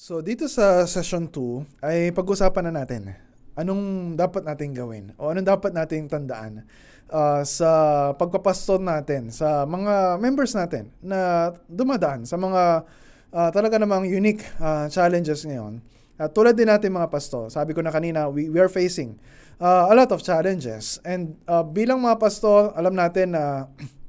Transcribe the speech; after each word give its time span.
So 0.00 0.24
dito 0.24 0.48
sa 0.48 0.88
session 0.88 1.28
2 1.28 1.84
ay 1.84 2.08
pag-usapan 2.16 2.72
na 2.72 2.80
natin 2.80 3.12
anong 3.52 4.16
dapat 4.16 4.48
nating 4.48 4.72
gawin 4.72 5.12
o 5.20 5.28
anong 5.28 5.44
dapat 5.44 5.76
nating 5.76 6.08
tandaan 6.08 6.64
uh, 7.12 7.44
sa 7.44 7.68
pagpapastor 8.16 8.80
natin 8.80 9.28
sa 9.28 9.68
mga 9.68 10.16
members 10.16 10.56
natin 10.56 10.88
na 11.04 11.52
dumadaan 11.68 12.24
sa 12.24 12.40
mga 12.40 12.88
uh, 13.28 13.50
talaga 13.52 13.76
namang 13.76 14.08
unique 14.08 14.40
uh, 14.56 14.88
challenges 14.88 15.44
ngayon. 15.44 15.84
Uh, 16.16 16.32
tulad 16.32 16.56
din 16.56 16.72
natin 16.72 16.96
mga 16.96 17.12
pastor, 17.12 17.52
sabi 17.52 17.76
ko 17.76 17.84
na 17.84 17.92
kanina, 17.92 18.24
we, 18.32 18.48
we 18.48 18.56
are 18.56 18.72
facing 18.72 19.20
uh, 19.60 19.92
a 19.92 19.92
lot 19.92 20.08
of 20.16 20.24
challenges. 20.24 20.96
And 21.04 21.36
uh, 21.44 21.60
bilang 21.60 22.00
mga 22.00 22.16
pastor, 22.16 22.72
alam 22.72 22.96
natin 22.96 23.36
na 23.36 23.68
uh, 23.68 23.99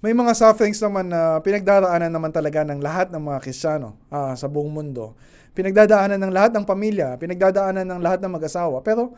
may 0.00 0.16
mga 0.16 0.32
sufferings 0.32 0.80
naman 0.80 1.12
na 1.12 1.44
pinagdaraanan 1.44 2.08
naman 2.08 2.32
talaga 2.32 2.64
ng 2.64 2.80
lahat 2.80 3.12
ng 3.12 3.20
mga 3.20 3.38
Kristiyano 3.44 4.00
uh, 4.08 4.32
sa 4.32 4.48
buong 4.48 4.72
mundo. 4.72 5.12
Pinagdadaanan 5.52 6.16
ng 6.16 6.32
lahat 6.32 6.56
ng 6.56 6.64
pamilya, 6.64 7.20
pinagdadaanan 7.20 7.84
ng 7.84 8.00
lahat 8.00 8.24
ng 8.24 8.32
mag-asawa. 8.32 8.80
Pero 8.80 9.12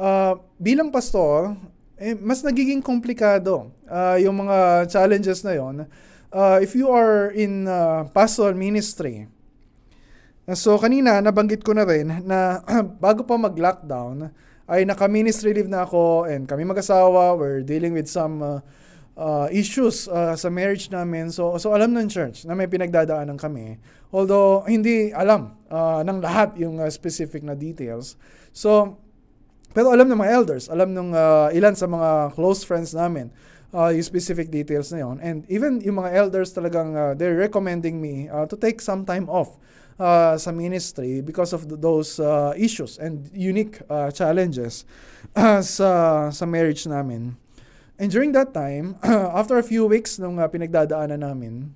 uh, 0.00 0.32
bilang 0.56 0.88
pastor, 0.88 1.52
eh, 2.00 2.16
mas 2.16 2.40
nagiging 2.40 2.80
komplikado 2.80 3.68
uh, 3.84 4.16
yung 4.16 4.48
mga 4.48 4.88
challenges 4.88 5.44
na 5.44 5.52
yon. 5.52 5.84
Uh, 6.32 6.56
if 6.64 6.72
you 6.72 6.88
are 6.88 7.28
in 7.36 7.68
uh, 7.68 8.08
pastoral 8.16 8.56
ministry, 8.56 9.28
so 10.56 10.80
kanina 10.80 11.20
nabanggit 11.20 11.60
ko 11.60 11.76
na 11.76 11.84
rin 11.84 12.08
na 12.24 12.64
bago 13.04 13.28
pa 13.28 13.36
mag-lockdown, 13.36 14.32
ay 14.64 14.88
naka-ministry 14.88 15.52
leave 15.52 15.68
na 15.68 15.84
ako 15.84 16.24
and 16.24 16.48
kami 16.48 16.64
mag-asawa, 16.64 17.36
we're 17.36 17.60
dealing 17.60 17.92
with 17.92 18.08
some 18.08 18.40
uh, 18.40 18.64
uh, 19.16 19.48
issues 19.52 20.08
uh, 20.08 20.36
sa 20.36 20.48
marriage 20.48 20.88
namin. 20.88 21.32
So, 21.32 21.56
so 21.58 21.72
alam 21.72 21.92
ng 21.96 22.08
church 22.08 22.44
na 22.48 22.56
may 22.56 22.68
pinagdadaanan 22.68 23.36
kami. 23.36 23.76
Although 24.12 24.64
hindi 24.68 25.12
alam 25.12 25.56
uh, 25.72 26.04
ng 26.04 26.18
lahat 26.20 26.56
yung 26.60 26.80
uh, 26.80 26.88
specific 26.92 27.40
na 27.44 27.56
details. 27.56 28.16
So, 28.52 29.00
pero 29.72 29.88
alam 29.88 30.08
ng 30.08 30.20
mga 30.20 30.32
elders, 30.36 30.68
alam 30.68 30.92
ng 30.92 31.16
uh, 31.16 31.48
ilan 31.56 31.72
sa 31.72 31.88
mga 31.88 32.36
close 32.36 32.60
friends 32.60 32.92
namin 32.92 33.32
uh, 33.72 33.88
yung 33.88 34.04
specific 34.04 34.52
details 34.52 34.92
na 34.92 35.00
yon. 35.00 35.16
And 35.20 35.48
even 35.48 35.80
yung 35.80 36.00
mga 36.00 36.12
elders 36.12 36.52
talagang 36.52 36.94
uh, 36.94 37.12
they're 37.16 37.36
recommending 37.36 37.98
me 37.98 38.28
uh, 38.28 38.46
to 38.46 38.56
take 38.56 38.84
some 38.84 39.04
time 39.08 39.26
off 39.32 39.56
uh, 39.96 40.36
sa 40.36 40.52
ministry 40.52 41.20
because 41.24 41.52
of 41.52 41.66
those 41.80 42.20
uh, 42.20 42.52
issues 42.56 43.00
and 43.00 43.28
unique 43.32 43.80
uh, 43.88 44.12
challenges 44.12 44.84
uh, 45.34 45.60
sa 45.64 46.28
sa 46.30 46.44
marriage 46.44 46.84
namin. 46.84 47.41
And 48.02 48.10
during 48.10 48.34
that 48.34 48.50
time, 48.50 48.98
after 49.38 49.54
a 49.54 49.62
few 49.62 49.86
weeks 49.86 50.18
nung 50.18 50.42
uh, 50.42 50.50
pinagdadaanan 50.50 51.22
namin, 51.22 51.70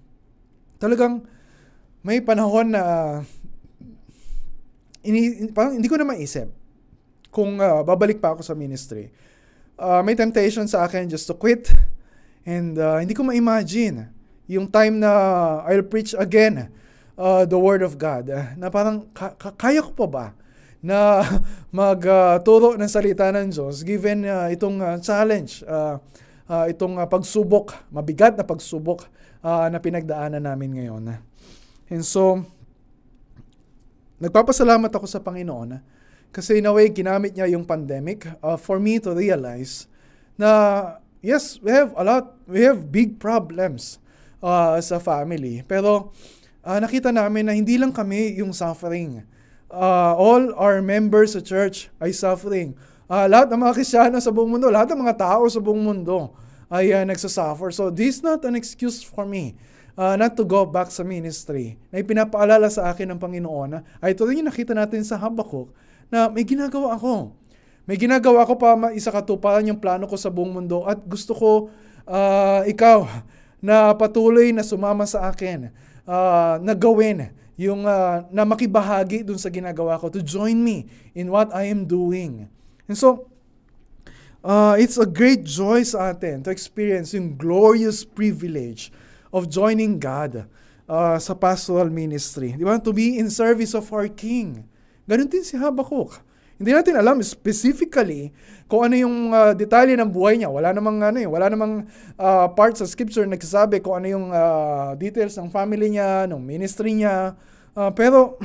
talagang 0.83 1.23
may 2.03 2.19
panahon 2.19 2.75
na 2.75 2.83
ini, 5.07 5.47
parang 5.55 5.79
hindi 5.79 5.87
ko 5.87 5.95
na 5.95 6.03
maisip 6.03 6.51
kung 7.31 7.63
uh, 7.63 7.87
babalik 7.87 8.19
pa 8.19 8.35
ako 8.35 8.43
sa 8.43 8.59
ministry. 8.59 9.15
Uh, 9.79 10.03
may 10.03 10.19
temptation 10.19 10.67
sa 10.67 10.83
akin 10.83 11.07
just 11.07 11.31
to 11.31 11.35
quit 11.39 11.71
and 12.43 12.75
uh, 12.75 12.99
hindi 12.99 13.15
ko 13.15 13.23
ma-imagine 13.23 14.11
yung 14.51 14.67
time 14.67 14.99
na 14.99 15.63
I'll 15.63 15.87
preach 15.87 16.11
again 16.19 16.75
uh, 17.15 17.47
the 17.47 17.61
Word 17.61 17.87
of 17.87 18.03
God. 18.03 18.35
Uh, 18.35 18.51
na 18.59 18.67
parang, 18.67 19.07
ka- 19.15 19.39
kaya 19.55 19.79
ko 19.79 19.95
pa 19.95 20.07
ba 20.11 20.27
na 20.85 21.25
magturo 21.77 22.75
uh, 22.75 22.79
ng 22.79 22.91
salita 22.91 23.29
ng 23.33 23.49
Diyos 23.53 23.83
given 23.83 24.25
uh, 24.29 24.49
itong 24.53 24.81
uh, 24.81 24.97
challenge, 25.01 25.65
uh, 25.65 26.01
uh, 26.49 26.65
itong 26.69 27.01
uh, 27.01 27.07
pagsubok, 27.09 27.75
mabigat 27.89 28.37
na 28.37 28.45
pagsubok 28.45 29.09
uh, 29.43 29.67
na 29.73 29.79
pinagdaanan 29.81 30.43
namin 30.43 30.71
ngayon. 30.77 31.05
And 31.87 32.03
so, 32.03 32.43
nagpapasalamat 34.19 34.91
ako 34.91 35.07
sa 35.07 35.23
Panginoon 35.23 35.97
kasi 36.37 36.61
in 36.61 36.69
a 36.69 36.73
way, 36.75 36.93
ginamit 36.93 37.33
niya 37.33 37.49
yung 37.49 37.65
pandemic 37.65 38.29
uh, 38.45 38.61
for 38.61 38.77
me 38.77 39.01
to 39.01 39.17
realize 39.17 39.89
na 40.37 41.01
yes, 41.25 41.57
we 41.65 41.73
have 41.73 41.97
a 41.97 42.05
lot, 42.05 42.37
we 42.45 42.61
have 42.61 42.93
big 42.93 43.17
problems 43.17 43.97
uh, 44.45 44.77
sa 44.85 45.01
family. 45.01 45.65
Pero 45.65 46.13
uh, 46.61 46.79
nakita 46.79 47.09
namin 47.09 47.49
na 47.49 47.57
hindi 47.57 47.81
lang 47.81 47.95
kami 47.95 48.37
yung 48.37 48.53
suffering 48.53 49.25
uh, 49.71 50.13
all 50.17 50.53
our 50.55 50.83
members 50.83 51.35
sa 51.35 51.43
church 51.43 51.91
ay 52.03 52.11
suffering. 52.13 52.75
Uh, 53.07 53.31
lahat 53.31 53.51
ng 53.55 53.61
mga 53.63 53.73
Kristiyano 53.79 54.19
sa 54.19 54.35
buong 54.35 54.51
mundo, 54.59 54.67
lahat 54.67 54.91
ng 54.95 55.01
mga 55.07 55.15
tao 55.19 55.47
sa 55.47 55.63
buong 55.63 55.79
mundo 55.79 56.35
ay 56.67 56.91
uh, 56.91 57.07
nagsasuffer. 57.07 57.71
So 57.71 57.95
this 57.95 58.19
is 58.19 58.23
not 58.27 58.43
an 58.43 58.59
excuse 58.59 59.03
for 59.03 59.23
me 59.23 59.55
uh, 59.97 60.15
not 60.15 60.37
to 60.37 60.45
go 60.45 60.69
back 60.69 60.93
sa 60.93 61.03
ministry. 61.03 61.81
Na 61.91 61.99
ipinapaalala 61.99 62.69
sa 62.69 62.93
akin 62.93 63.17
ng 63.17 63.19
Panginoon 63.19 63.81
ay 64.05 64.13
ito 64.13 64.29
yung 64.29 64.47
nakita 64.47 64.77
natin 64.77 65.03
sa 65.03 65.17
Habakkuk 65.17 65.73
na 66.13 66.31
may 66.31 66.45
ginagawa 66.47 66.95
ako. 66.95 67.35
May 67.89 67.99
ginagawa 67.99 68.45
ko 68.47 68.55
pa 68.61 68.77
isa 68.93 69.11
katuparan 69.11 69.67
yung 69.67 69.81
plano 69.81 70.07
ko 70.07 70.15
sa 70.15 70.31
buong 70.31 70.63
mundo 70.63 70.85
at 70.87 71.01
gusto 71.03 71.33
ko 71.35 71.51
uh, 72.07 72.63
ikaw 72.69 73.09
na 73.63 73.97
patuloy 73.97 74.53
na 74.53 74.63
sumama 74.63 75.09
sa 75.09 75.27
akin 75.33 75.73
uh, 76.05 76.59
na 76.61 76.75
gawin 76.77 77.33
yung 77.57 77.89
uh, 77.89 78.29
na 78.29 78.45
makibahagi 78.45 79.25
dun 79.25 79.41
sa 79.41 79.49
ginagawa 79.49 79.97
ko, 79.97 80.13
to 80.13 80.21
join 80.21 80.61
me 80.61 80.85
in 81.17 81.33
what 81.33 81.49
I 81.57 81.73
am 81.73 81.89
doing. 81.89 82.49
And 82.85 82.97
so, 82.97 83.33
uh, 84.45 84.77
it's 84.77 85.01
a 85.01 85.09
great 85.09 85.43
joy 85.43 85.83
sa 85.89 86.13
atin 86.13 86.45
to 86.45 86.53
experience 86.53 87.17
yung 87.17 87.35
glorious 87.35 88.05
privilege 88.05 88.93
of 89.33 89.49
joining 89.49 89.97
God 89.97 90.45
uh, 90.85 91.17
sa 91.17 91.33
pastoral 91.33 91.89
ministry. 91.89 92.55
Di 92.55 92.63
ba? 92.63 92.77
To 92.79 92.93
be 92.93 93.17
in 93.17 93.33
service 93.33 93.73
of 93.73 93.89
our 93.91 94.07
King. 94.07 94.69
Ganun 95.09 95.33
din 95.33 95.43
si 95.43 95.57
Habakkuk. 95.57 96.26
Hindi 96.57 96.73
natin 96.73 96.97
alam 96.97 97.21
specifically 97.21 98.33
kung 98.65 98.89
ano 98.89 98.97
yung 98.97 99.17
uh, 99.29 99.53
detalye 99.53 99.93
ng 99.93 100.09
buhay 100.09 100.41
niya. 100.41 100.49
Wala 100.49 100.73
namang 100.73 101.05
ano 101.05 101.19
eh, 101.21 101.29
wala 101.29 101.53
namang 101.53 101.85
uh, 102.17 102.49
part 102.57 102.81
sa 102.81 102.89
scripture 102.89 103.29
nagsasabi 103.29 103.85
kung 103.85 104.01
ano 104.01 104.07
yung 104.09 104.27
uh, 104.33 104.97
details 104.97 105.37
ng 105.37 105.53
family 105.53 105.93
niya, 105.93 106.25
ng 106.25 106.41
ministry 106.41 106.97
niya. 106.97 107.37
Uh, 107.77 107.93
pero 107.93 108.41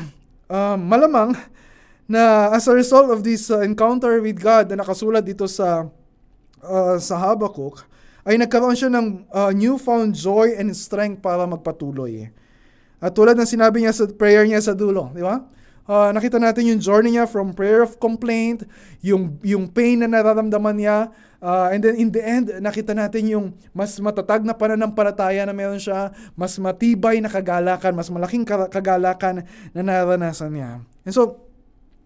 uh, 0.52 0.76
malamang 0.92 1.32
na 2.12 2.52
as 2.52 2.68
a 2.68 2.76
result 2.76 3.08
of 3.08 3.24
this 3.24 3.48
uh, 3.48 3.64
encounter 3.64 4.20
with 4.20 4.36
God 4.36 4.68
na 4.68 4.84
nakasulat 4.84 5.24
dito 5.24 5.48
sa 5.48 5.88
uh, 6.60 7.00
sa 7.00 7.16
Habakkuk, 7.16 7.88
ay 8.28 8.36
nagkaroon 8.36 8.76
siya 8.76 8.92
ng 8.92 9.26
uh, 9.32 9.56
newfound 9.56 10.14
joy 10.14 10.54
and 10.60 10.70
strength 10.76 11.24
para 11.24 11.48
magpatuloy. 11.48 12.30
At 13.02 13.18
tulad 13.18 13.34
ng 13.40 13.50
sinabi 13.50 13.82
niya 13.82 13.96
sa 13.96 14.06
prayer 14.12 14.46
niya 14.46 14.62
sa 14.62 14.78
dulo, 14.78 15.10
di 15.16 15.26
ba? 15.26 15.42
Uh, 15.92 16.16
nakita 16.16 16.40
natin 16.40 16.72
yung 16.72 16.80
journey 16.80 17.20
niya 17.20 17.28
from 17.28 17.52
prayer 17.52 17.84
of 17.84 18.00
complaint, 18.00 18.64
yung, 19.04 19.36
yung 19.44 19.68
pain 19.68 20.00
na 20.00 20.08
nararamdaman 20.08 20.80
niya, 20.80 21.12
uh, 21.44 21.68
and 21.68 21.84
then 21.84 22.00
in 22.00 22.08
the 22.08 22.24
end, 22.24 22.48
nakita 22.64 22.96
natin 22.96 23.28
yung 23.28 23.52
mas 23.76 24.00
matatag 24.00 24.48
na 24.48 24.56
pananampalataya 24.56 25.44
na 25.44 25.52
meron 25.52 25.84
siya, 25.84 26.16
mas 26.32 26.56
matibay 26.56 27.20
na 27.20 27.28
kagalakan, 27.28 27.92
mas 27.92 28.08
malaking 28.08 28.48
kagalakan 28.48 29.44
na 29.76 29.84
naranasan 29.84 30.56
niya. 30.56 30.80
And 31.04 31.12
so, 31.12 31.44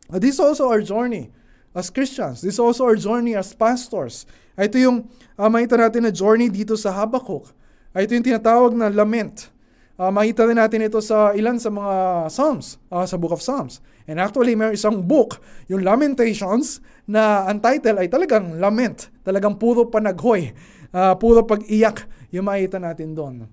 uh, 0.10 0.18
this 0.18 0.34
is 0.34 0.42
also 0.42 0.66
our 0.66 0.82
journey 0.82 1.30
as 1.78 1.94
Christians. 1.94 2.42
This 2.42 2.58
is 2.58 2.62
also 2.66 2.90
our 2.90 2.98
journey 2.98 3.38
as 3.38 3.54
pastors. 3.54 4.26
Ito 4.58 4.82
yung 4.82 5.06
uh, 5.38 5.46
makita 5.46 5.78
natin 5.78 6.10
na 6.10 6.12
journey 6.16 6.50
dito 6.50 6.74
sa 6.74 6.90
Habakkuk. 6.90 7.54
Ito 7.94 8.18
yung 8.18 8.26
tinatawag 8.26 8.74
na 8.74 8.90
lament 8.90 9.54
Uh, 9.96 10.12
makita 10.12 10.44
rin 10.44 10.60
natin 10.60 10.84
ito 10.84 11.00
sa 11.00 11.32
ilan 11.32 11.56
sa 11.56 11.72
mga 11.72 12.28
Psalms, 12.28 12.76
uh, 12.92 13.08
sa 13.08 13.16
Book 13.16 13.32
of 13.32 13.40
Psalms. 13.40 13.80
And 14.06 14.20
actually, 14.20 14.52
may 14.54 14.76
isang 14.76 15.00
book, 15.00 15.40
yung 15.72 15.88
Lamentations, 15.88 16.84
na 17.08 17.48
ang 17.48 17.64
title 17.64 18.04
ay 18.04 18.12
talagang 18.12 18.60
lament. 18.60 19.08
Talagang 19.24 19.56
puro 19.56 19.88
panaghoy, 19.88 20.52
uh, 20.92 21.16
puro 21.16 21.48
pag-iyak 21.48 22.04
yung 22.36 22.52
makita 22.52 22.76
natin 22.76 23.16
doon. 23.16 23.48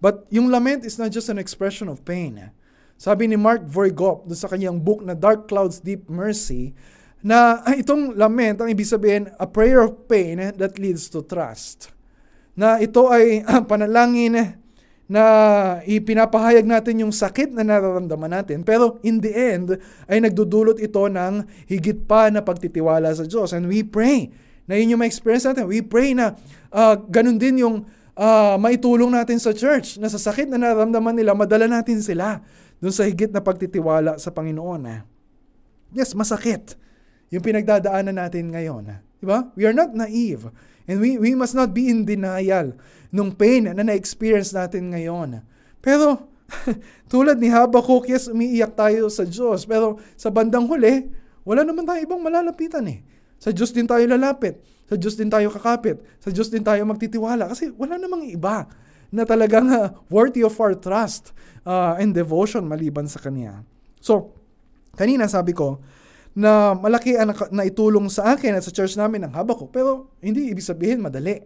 But 0.00 0.24
yung 0.32 0.48
lament 0.48 0.88
is 0.88 0.96
not 0.96 1.12
just 1.12 1.28
an 1.28 1.36
expression 1.36 1.92
of 1.92 2.08
pain. 2.08 2.50
Sabi 2.96 3.28
ni 3.30 3.36
Mark 3.36 3.68
Voigop 3.68 4.26
doon 4.26 4.38
sa 4.38 4.48
kanyang 4.50 4.80
book 4.80 5.04
na 5.04 5.12
Dark 5.12 5.46
Clouds, 5.46 5.84
Deep 5.84 6.08
Mercy, 6.08 6.72
na 7.22 7.62
itong 7.76 8.16
lament, 8.16 8.62
ang 8.62 8.70
ibig 8.70 8.86
sabihin, 8.86 9.30
a 9.36 9.46
prayer 9.46 9.84
of 9.84 10.08
pain 10.08 10.40
that 10.56 10.80
leads 10.80 11.10
to 11.10 11.22
trust. 11.22 11.94
Na 12.58 12.78
ito 12.82 13.06
ay 13.06 13.46
panalangin 13.70 14.57
na 15.08 15.24
ipinapahayag 15.88 16.68
natin 16.68 17.00
yung 17.00 17.12
sakit 17.16 17.56
na 17.56 17.64
nararamdaman 17.64 18.28
natin. 18.28 18.60
Pero 18.60 19.00
in 19.00 19.24
the 19.24 19.32
end, 19.32 19.80
ay 20.04 20.20
nagdudulot 20.20 20.76
ito 20.76 21.00
ng 21.08 21.48
higit 21.64 22.04
pa 22.04 22.28
na 22.28 22.44
pagtitiwala 22.44 23.08
sa 23.16 23.24
Diyos. 23.24 23.56
And 23.56 23.64
we 23.64 23.80
pray 23.82 24.28
na 24.68 24.76
yun 24.76 24.92
yung 24.94 25.00
ma-experience 25.00 25.48
natin. 25.48 25.64
We 25.64 25.80
pray 25.80 26.12
na 26.12 26.36
uh, 26.68 27.00
ganun 27.08 27.40
din 27.40 27.64
yung 27.64 27.88
uh, 28.20 28.60
maitulong 28.60 29.08
natin 29.08 29.40
sa 29.40 29.56
church 29.56 29.96
na 29.96 30.12
sa 30.12 30.20
sakit 30.20 30.44
na 30.52 30.60
nararamdaman 30.60 31.16
nila, 31.16 31.32
madala 31.32 31.64
natin 31.64 32.04
sila 32.04 32.44
dun 32.76 32.92
sa 32.92 33.08
higit 33.08 33.32
na 33.32 33.40
pagtitiwala 33.40 34.20
sa 34.20 34.28
Panginoon. 34.28 34.82
Eh. 34.92 35.00
Yes, 35.96 36.12
masakit 36.12 36.76
yung 37.32 37.40
pinagdadaanan 37.40 38.12
natin 38.12 38.52
ngayon. 38.52 38.92
Diba? 39.24 39.48
We 39.56 39.64
are 39.64 39.72
not 39.74 39.96
naive. 39.96 40.52
And 40.88 41.04
we, 41.04 41.20
we 41.20 41.36
must 41.36 41.52
not 41.52 41.76
be 41.76 41.92
in 41.92 42.08
denial 42.08 42.72
nung 43.12 43.36
pain 43.36 43.68
na 43.68 43.84
na-experience 43.84 44.56
natin 44.56 44.96
ngayon. 44.96 45.44
Pero 45.84 46.28
Tulad 47.12 47.36
ni 47.40 47.52
Habakkuk, 47.52 48.08
yes, 48.08 48.28
umiiyak 48.28 48.72
tayo 48.76 49.08
sa 49.12 49.24
Diyos. 49.24 49.68
Pero 49.68 50.00
sa 50.16 50.32
bandang 50.32 50.64
huli, 50.68 51.08
wala 51.44 51.64
naman 51.64 51.84
tayo 51.84 52.00
ibang 52.04 52.20
malalapitan 52.20 52.84
eh. 52.88 53.04
Sa 53.38 53.54
Diyos 53.54 53.70
din 53.70 53.86
tayo 53.86 54.02
lalapit. 54.08 54.58
Sa 54.88 54.96
Diyos 54.96 55.14
din 55.14 55.30
tayo 55.30 55.52
kakapit. 55.52 56.00
Sa 56.18 56.32
Diyos 56.32 56.48
din 56.50 56.64
tayo 56.64 56.80
magtitiwala. 56.88 57.52
Kasi 57.52 57.70
wala 57.76 58.00
namang 58.00 58.26
iba 58.26 58.66
na 59.08 59.24
talagang 59.24 59.68
uh, 59.72 59.92
worthy 60.12 60.44
of 60.44 60.52
our 60.60 60.76
trust 60.76 61.32
uh, 61.64 61.96
and 61.96 62.12
devotion 62.12 62.64
maliban 62.68 63.08
sa 63.08 63.20
Kanya. 63.20 63.64
So, 64.00 64.36
kanina 64.96 65.28
sabi 65.30 65.56
ko, 65.56 65.80
na 66.38 66.70
malaki 66.78 67.18
ang 67.18 67.34
na 67.50 67.66
itulong 67.66 68.06
sa 68.06 68.38
akin 68.38 68.54
at 68.54 68.62
sa 68.62 68.70
church 68.70 68.94
namin 68.94 69.26
ng 69.26 69.34
Habakkuk. 69.34 69.74
Pero 69.74 70.14
hindi 70.22 70.54
ibig 70.54 70.62
sabihin 70.62 71.02
madali. 71.02 71.42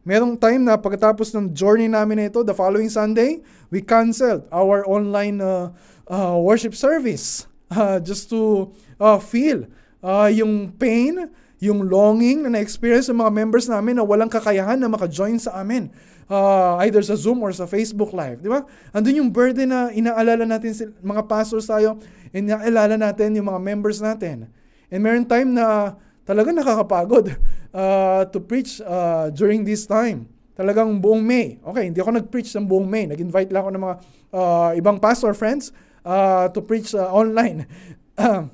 Merong 0.00 0.40
time 0.40 0.64
na 0.64 0.80
pagkatapos 0.80 1.36
ng 1.36 1.52
journey 1.52 1.84
namin 1.84 2.16
na 2.16 2.24
ito, 2.32 2.40
the 2.40 2.56
following 2.56 2.88
Sunday, 2.88 3.44
we 3.68 3.84
canceled 3.84 4.48
our 4.48 4.80
online 4.88 5.44
uh, 5.44 5.68
uh, 6.08 6.40
worship 6.40 6.72
service 6.72 7.44
uh, 7.68 8.00
just 8.08 8.32
to 8.32 8.72
uh, 8.96 9.20
feel 9.20 9.68
uh, 10.00 10.32
yung 10.32 10.72
pain, 10.72 11.28
yung 11.60 11.84
longing 11.84 12.48
na 12.48 12.56
na-experience 12.56 13.12
ng 13.12 13.20
mga 13.20 13.32
members 13.36 13.68
namin 13.68 14.00
na 14.00 14.04
walang 14.08 14.32
kakayahan 14.32 14.80
na 14.80 14.88
maka-join 14.88 15.36
sa 15.36 15.60
amin. 15.60 15.92
Uh, 16.30 16.80
either 16.86 17.02
sa 17.04 17.18
Zoom 17.18 17.44
or 17.44 17.52
sa 17.52 17.68
Facebook 17.68 18.14
Live. 18.16 18.40
Di 18.40 18.48
ba? 18.48 18.64
Andun 18.94 19.20
yung 19.20 19.28
burden 19.34 19.68
na 19.68 19.92
inaalala 19.92 20.48
natin, 20.48 20.72
mga 21.04 21.28
pastors 21.28 21.68
tayo, 21.68 22.00
inaalala 22.34 22.96
natin 22.96 23.36
yung 23.38 23.50
mga 23.50 23.60
members 23.60 23.98
natin. 23.98 24.50
And 24.90 25.00
meron 25.02 25.26
time 25.26 25.54
na 25.54 25.94
talaga 26.26 26.50
nakakapagod 26.54 27.34
uh, 27.74 28.26
to 28.30 28.38
preach 28.42 28.78
uh, 28.82 29.30
during 29.34 29.66
this 29.66 29.86
time. 29.86 30.30
Talagang 30.54 31.00
buong 31.00 31.24
May. 31.24 31.56
Okay, 31.64 31.88
hindi 31.88 32.04
ako 32.04 32.20
nag-preach 32.20 32.52
ng 32.58 32.66
buong 32.68 32.84
May. 32.84 33.08
Nag-invite 33.08 33.48
lang 33.48 33.64
ako 33.64 33.70
ng 33.72 33.82
mga 33.82 33.96
uh, 34.34 34.70
ibang 34.76 34.98
pastor 35.00 35.32
friends 35.32 35.72
uh, 36.04 36.52
to 36.52 36.60
preach 36.60 36.92
uh, 36.92 37.08
online 37.08 37.64
uh, 38.20 38.44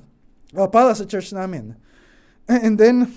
para 0.71 0.95
sa 0.95 1.03
church 1.03 1.35
namin. 1.35 1.75
And 2.47 2.79
then, 2.79 3.11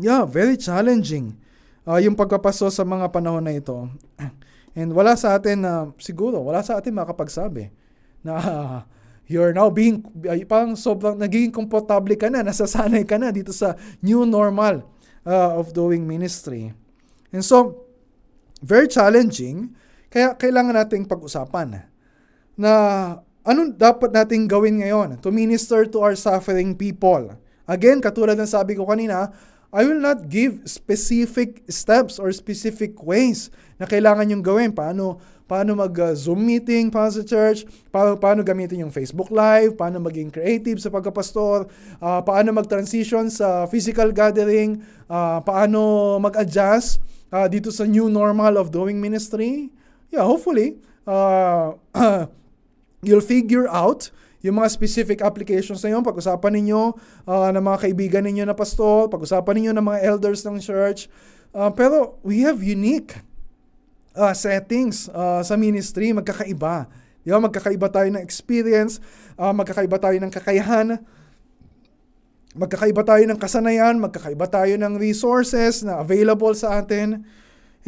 yeah, 0.00 0.24
very 0.24 0.56
challenging 0.56 1.36
uh, 1.84 2.00
yung 2.00 2.16
pagpapaso 2.16 2.70
sa 2.72 2.84
mga 2.86 3.12
panahon 3.12 3.44
na 3.44 3.54
ito. 3.54 3.90
And 4.78 4.96
wala 4.96 5.18
sa 5.20 5.36
atin 5.36 5.68
na, 5.68 5.72
uh, 5.84 5.84
siguro, 6.00 6.40
wala 6.40 6.64
sa 6.64 6.80
atin 6.80 6.96
makapagsabi 6.96 7.68
na 8.24 8.32
uh, 8.32 8.78
you're 9.32 9.56
now 9.56 9.72
being, 9.72 10.04
parang 10.44 10.76
sobrang 10.76 11.16
naging 11.16 11.48
komportable 11.48 12.12
ka 12.20 12.28
na, 12.28 12.44
nasasanay 12.44 13.08
ka 13.08 13.16
na 13.16 13.32
dito 13.32 13.50
sa 13.50 13.74
new 14.04 14.28
normal 14.28 14.84
uh, 15.24 15.56
of 15.56 15.72
doing 15.72 16.04
ministry. 16.04 16.76
And 17.32 17.40
so, 17.40 17.88
very 18.60 18.86
challenging, 18.86 19.72
kaya 20.12 20.36
kailangan 20.36 20.76
nating 20.76 21.08
pag-usapan 21.08 21.88
na 22.60 22.72
anong 23.42 23.74
dapat 23.74 24.12
nating 24.12 24.44
gawin 24.46 24.84
ngayon 24.84 25.18
to 25.24 25.32
minister 25.32 25.88
to 25.88 25.98
our 26.04 26.14
suffering 26.14 26.76
people. 26.76 27.32
Again, 27.64 28.04
katulad 28.04 28.36
ng 28.36 28.46
sabi 28.46 28.76
ko 28.76 28.84
kanina, 28.84 29.32
I 29.72 29.88
will 29.88 30.04
not 30.04 30.28
give 30.28 30.68
specific 30.68 31.64
steps 31.72 32.20
or 32.20 32.28
specific 32.36 33.00
ways 33.00 33.48
na 33.80 33.88
kailangan 33.88 34.28
yung 34.28 34.44
gawin. 34.44 34.76
Paano 34.76 35.16
paano 35.52 35.76
mag-Zoom 35.76 36.40
uh, 36.40 36.48
meeting 36.48 36.88
para 36.88 37.12
sa 37.12 37.20
church, 37.20 37.68
paano, 37.92 38.16
paano 38.16 38.40
gamitin 38.40 38.88
yung 38.88 38.92
Facebook 38.94 39.28
Live, 39.28 39.76
paano 39.76 40.00
maging 40.00 40.32
creative 40.32 40.80
sa 40.80 40.88
pagkapastor, 40.88 41.68
uh, 42.00 42.24
paano 42.24 42.56
mag-transition 42.56 43.28
sa 43.28 43.68
physical 43.68 44.16
gathering, 44.16 44.80
uh, 45.12 45.44
paano 45.44 46.16
mag-adjust 46.24 47.04
uh, 47.28 47.44
dito 47.52 47.68
sa 47.68 47.84
new 47.84 48.08
normal 48.08 48.56
of 48.56 48.72
doing 48.72 48.96
ministry. 48.96 49.68
Yeah, 50.08 50.24
hopefully, 50.24 50.80
uh, 51.04 51.76
you'll 53.04 53.20
figure 53.20 53.68
out 53.68 54.08
yung 54.40 54.56
mga 54.56 54.72
specific 54.72 55.20
applications 55.20 55.84
na 55.84 55.92
yun, 55.92 56.00
pag-usapan 56.00 56.64
ninyo 56.64 56.96
uh, 57.28 57.48
ng 57.52 57.60
mga 57.60 57.78
kaibigan 57.84 58.24
ninyo 58.24 58.48
na 58.48 58.56
pastor, 58.56 59.12
pag-usapan 59.12 59.52
ninyo 59.60 59.72
ng 59.76 59.84
mga 59.84 60.00
elders 60.00 60.48
ng 60.48 60.56
church. 60.64 61.12
Uh, 61.52 61.68
pero 61.68 62.16
we 62.24 62.40
have 62.40 62.64
unique 62.64 63.20
uh, 64.14 64.34
settings 64.36 65.08
uh, 65.12 65.40
sa 65.40 65.56
ministry, 65.56 66.12
magkakaiba. 66.12 66.86
Di 67.22 67.30
ba? 67.32 67.38
Magkakaiba 67.40 67.88
tayo 67.88 68.08
ng 68.12 68.22
experience, 68.22 69.00
uh, 69.40 69.54
magkakaiba 69.54 69.96
tayo 69.96 70.16
ng 70.20 70.32
kakayahan, 70.32 71.00
magkakaiba 72.52 73.02
tayo 73.02 73.24
ng 73.24 73.38
kasanayan, 73.40 73.96
magkakaiba 73.96 74.46
tayo 74.50 74.74
ng 74.76 75.00
resources 75.00 75.80
na 75.80 76.04
available 76.04 76.52
sa 76.52 76.84
atin. 76.84 77.24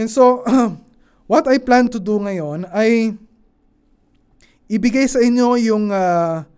And 0.00 0.08
so, 0.08 0.40
what 1.30 1.44
I 1.44 1.60
plan 1.60 1.92
to 1.92 2.00
do 2.00 2.16
ngayon 2.16 2.64
ay 2.72 3.12
ibigay 4.72 5.04
sa 5.04 5.20
inyo 5.20 5.60
yung 5.60 5.92
uh, 5.92 6.48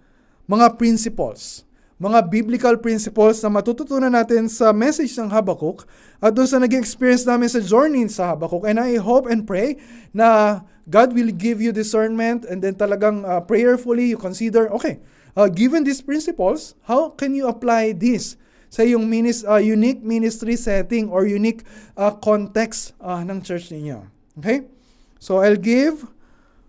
mga 0.47 0.79
principles 0.79 1.66
mga 1.97 2.29
biblical 2.29 2.77
principles 2.77 3.41
na 3.41 3.49
matututunan 3.49 4.13
natin 4.13 4.53
sa 4.53 4.69
message 4.69 5.17
ng 5.17 5.33
Habakkuk 5.33 5.89
at 6.21 6.37
doon 6.37 6.45
sa 6.45 6.61
naging 6.61 6.85
experience 6.85 7.25
namin 7.25 7.49
sa 7.49 7.61
journey 7.65 8.05
sa 8.13 8.37
Habakkuk. 8.37 8.69
And 8.69 8.77
I 8.77 9.01
hope 9.01 9.25
and 9.25 9.49
pray 9.49 9.81
na 10.13 10.61
God 10.85 11.17
will 11.17 11.33
give 11.33 11.65
you 11.65 11.73
discernment 11.73 12.45
and 12.45 12.61
then 12.61 12.77
talagang 12.77 13.25
uh, 13.25 13.41
prayerfully 13.41 14.13
you 14.13 14.21
consider, 14.21 14.69
okay, 14.77 15.01
uh, 15.35 15.49
given 15.49 15.89
these 15.89 16.05
principles, 16.05 16.77
how 16.85 17.17
can 17.17 17.33
you 17.33 17.49
apply 17.49 17.97
this 17.97 18.37
sa 18.69 18.85
yung 18.85 19.09
minis, 19.09 19.41
uh, 19.49 19.57
unique 19.57 20.05
ministry 20.05 20.55
setting 20.55 21.09
or 21.09 21.25
unique 21.25 21.65
uh, 21.97 22.13
context 22.13 22.93
uh, 23.01 23.25
ng 23.25 23.41
church 23.41 23.73
ninyo? 23.73 24.05
Okay? 24.37 24.69
So 25.17 25.41
I'll 25.41 25.57
give 25.57 26.05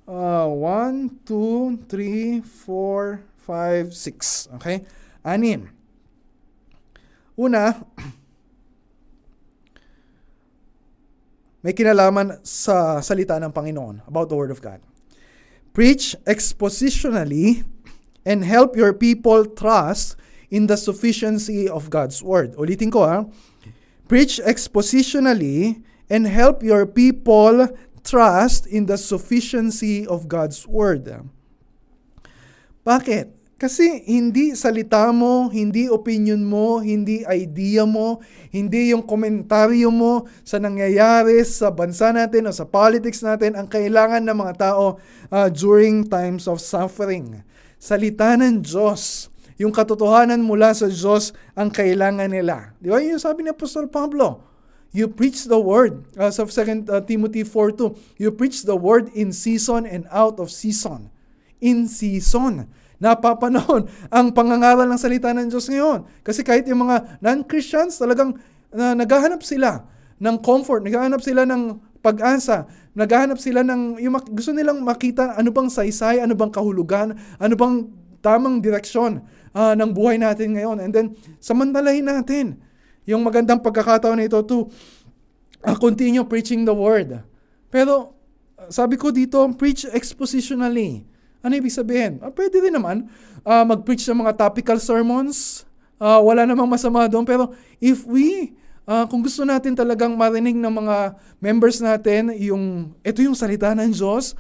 uh, 0.08 0.48
1, 0.48 1.28
2, 1.28 1.84
3, 1.84 2.42
4, 2.42 3.20
5, 3.44 3.92
6. 3.92 4.56
Okay? 4.56 4.88
Anim. 5.28 5.68
Una, 7.36 7.84
may 11.60 11.76
kinalaman 11.76 12.40
sa 12.48 13.04
salita 13.04 13.36
ng 13.36 13.52
Panginoon 13.52 14.08
about 14.08 14.32
the 14.32 14.38
Word 14.40 14.56
of 14.56 14.64
God. 14.64 14.80
Preach 15.76 16.16
expositionally 16.26 17.68
and 18.26 18.42
help 18.48 18.74
your 18.80 18.96
people 18.96 19.46
trust 19.46 20.18
in 20.50 20.66
the 20.66 20.80
sufficiency 20.80 21.70
of 21.70 21.92
God's 21.92 22.24
Word. 22.24 22.56
Ulitin 22.58 22.90
ko 22.90 23.06
ha. 23.06 23.30
Preach 24.08 24.42
expositionally 24.42 25.84
and 26.10 26.26
help 26.26 26.64
your 26.64 26.88
people 26.88 27.68
trust 28.02 28.66
in 28.66 28.88
the 28.88 28.98
sufficiency 28.98 30.08
of 30.08 30.26
God's 30.26 30.66
Word. 30.66 31.06
Bakit? 32.88 33.37
Kasi 33.58 34.06
hindi 34.06 34.54
salita 34.54 35.10
mo, 35.10 35.50
hindi 35.50 35.90
opinion 35.90 36.46
mo, 36.46 36.78
hindi 36.78 37.26
idea 37.26 37.90
mo, 37.90 38.22
hindi 38.54 38.94
yung 38.94 39.02
komentaryo 39.02 39.90
mo 39.90 40.30
sa 40.46 40.62
nangyayari 40.62 41.42
sa 41.42 41.74
bansa 41.74 42.14
natin 42.14 42.46
o 42.46 42.54
sa 42.54 42.70
politics 42.70 43.26
natin 43.26 43.58
ang 43.58 43.66
kailangan 43.66 44.22
ng 44.22 44.38
mga 44.38 44.54
tao 44.62 45.02
uh, 45.34 45.50
during 45.50 46.06
times 46.06 46.46
of 46.46 46.62
suffering. 46.62 47.42
Salita 47.82 48.38
ng 48.38 48.62
Diyos, 48.62 49.34
yung 49.58 49.74
katotohanan 49.74 50.38
mula 50.38 50.78
sa 50.78 50.86
Diyos 50.86 51.34
ang 51.58 51.74
kailangan 51.74 52.30
nila. 52.30 52.78
Di 52.78 52.94
ba? 52.94 53.02
Yung 53.02 53.18
sabi 53.18 53.42
ni 53.42 53.50
Apostol 53.50 53.90
Pablo, 53.90 54.46
You 54.94 55.10
preach 55.10 55.50
the 55.50 55.60
word. 55.60 56.06
As 56.16 56.40
of 56.40 56.54
2 56.54 56.88
uh, 56.88 57.04
Timothy 57.04 57.44
4.2, 57.44 58.22
you 58.22 58.30
preach 58.32 58.64
the 58.64 58.78
word 58.78 59.10
in 59.18 59.34
season 59.34 59.84
and 59.84 60.06
out 60.14 60.38
of 60.38 60.54
season. 60.54 61.10
In 61.58 61.90
season 61.90 62.70
napapanahon 62.98 63.86
ang 64.10 64.34
pangangaral 64.34 64.90
ng 64.90 65.00
salita 65.00 65.30
ng 65.34 65.50
Diyos 65.50 65.70
ngayon. 65.70 66.06
Kasi 66.26 66.42
kahit 66.42 66.66
yung 66.70 66.86
mga 66.90 67.22
non-Christians, 67.22 67.98
talagang 67.98 68.38
uh, 68.74 68.94
naghahanap 68.98 69.42
sila 69.46 69.86
ng 70.18 70.36
comfort, 70.42 70.82
naghahanap 70.82 71.22
sila 71.22 71.46
ng 71.46 71.78
pag-asa, 72.02 72.66
naghahanap 72.98 73.38
sila 73.38 73.62
ng, 73.62 74.02
yung 74.02 74.18
gusto 74.34 74.54
nilang 74.54 74.82
makita 74.82 75.38
ano 75.38 75.54
bang 75.54 75.70
saysay, 75.70 76.22
ano 76.22 76.34
bang 76.34 76.50
kahulugan, 76.50 77.14
ano 77.38 77.54
bang 77.54 77.76
tamang 78.22 78.58
direksyon 78.58 79.22
uh, 79.54 79.74
ng 79.78 79.90
buhay 79.94 80.18
natin 80.18 80.58
ngayon. 80.58 80.78
And 80.82 80.92
then, 80.94 81.08
samantalahin 81.38 82.10
natin 82.10 82.58
yung 83.06 83.22
magandang 83.22 83.62
pagkakataon 83.62 84.20
nito 84.20 84.42
to 84.44 84.68
uh, 85.64 85.78
continue 85.78 86.26
preaching 86.26 86.66
the 86.66 86.74
word. 86.74 87.22
Pero, 87.70 88.18
sabi 88.74 88.98
ko 88.98 89.14
dito, 89.14 89.40
preach 89.56 89.86
expositionally. 89.88 91.06
Ano 91.46 91.54
ibig 91.54 91.74
sabihin? 91.74 92.20
Ah, 92.20 92.34
pwede 92.34 92.58
din 92.60 92.74
naman 92.74 93.08
uh, 93.48 93.64
mag-preach 93.64 94.04
ng 94.10 94.26
mga 94.26 94.34
topical 94.36 94.78
sermons. 94.82 95.64
Uh, 95.98 96.22
wala 96.22 96.44
namang 96.44 96.70
masama 96.70 97.08
doon. 97.08 97.24
Pero 97.24 97.56
if 97.80 98.04
we, 98.04 98.54
uh, 98.86 99.08
kung 99.08 99.24
gusto 99.24 99.48
natin 99.48 99.74
talagang 99.74 100.14
marinig 100.14 100.58
ng 100.58 100.74
mga 100.74 101.16
members 101.40 101.80
natin, 101.80 102.34
yung, 102.36 102.94
ito 103.02 103.24
yung 103.24 103.38
salita 103.38 103.72
ng 103.72 103.94
Diyos, 103.94 104.36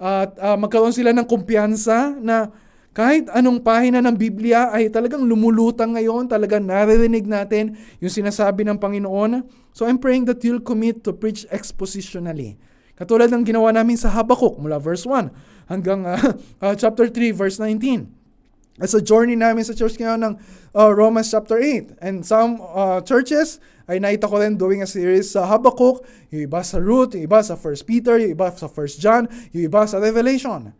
at 0.00 0.32
uh, 0.40 0.56
magkaroon 0.56 0.96
sila 0.96 1.12
ng 1.12 1.28
kumpiyansa 1.28 2.16
na 2.24 2.48
kahit 2.90 3.30
anong 3.30 3.62
pahina 3.62 4.02
ng 4.02 4.16
Biblia 4.16 4.72
ay 4.74 4.90
talagang 4.90 5.22
lumulutang 5.22 5.94
ngayon, 5.94 6.26
talagang 6.26 6.64
naririnig 6.66 7.28
natin 7.28 7.78
yung 8.02 8.10
sinasabi 8.10 8.66
ng 8.66 8.80
Panginoon. 8.80 9.46
So 9.70 9.86
I'm 9.86 10.00
praying 10.00 10.26
that 10.26 10.42
you'll 10.42 10.64
commit 10.64 11.06
to 11.06 11.14
preach 11.14 11.46
expositionally. 11.52 12.58
Katulad 12.98 13.30
ng 13.30 13.46
ginawa 13.46 13.70
namin 13.70 13.94
sa 13.94 14.10
Habakkuk 14.10 14.58
mula 14.58 14.76
verse 14.82 15.06
1 15.06 15.30
hanggang 15.70 16.02
uh, 16.02 16.34
uh, 16.58 16.74
chapter 16.80 17.06
3 17.06 17.30
verse 17.30 17.62
19. 17.62 18.10
As 18.82 18.96
a 18.96 19.00
journey 19.00 19.38
namin 19.38 19.62
sa 19.62 19.76
church 19.76 19.94
ngayon 20.00 20.20
ng 20.20 20.34
uh, 20.74 20.90
Romans 20.90 21.30
chapter 21.30 21.62
8. 21.62 22.02
And 22.02 22.26
some 22.26 22.58
uh, 22.58 22.98
churches 23.06 23.62
ay 23.86 24.02
nakita 24.02 24.26
ko 24.26 24.42
rin 24.42 24.58
doing 24.58 24.82
a 24.82 24.88
series 24.88 25.34
sa 25.34 25.46
Habakkuk, 25.46 26.02
yung 26.30 26.42
iba 26.46 26.62
sa 26.62 26.78
Ruth, 26.78 27.14
yung 27.14 27.26
iba 27.26 27.42
sa 27.42 27.54
1 27.58 27.86
Peter, 27.86 28.18
yung 28.18 28.34
iba 28.34 28.50
sa 28.50 28.66
1 28.66 29.02
John, 29.02 29.30
yung 29.54 29.64
iba 29.66 29.82
sa 29.86 29.98
Revelation. 29.98 30.74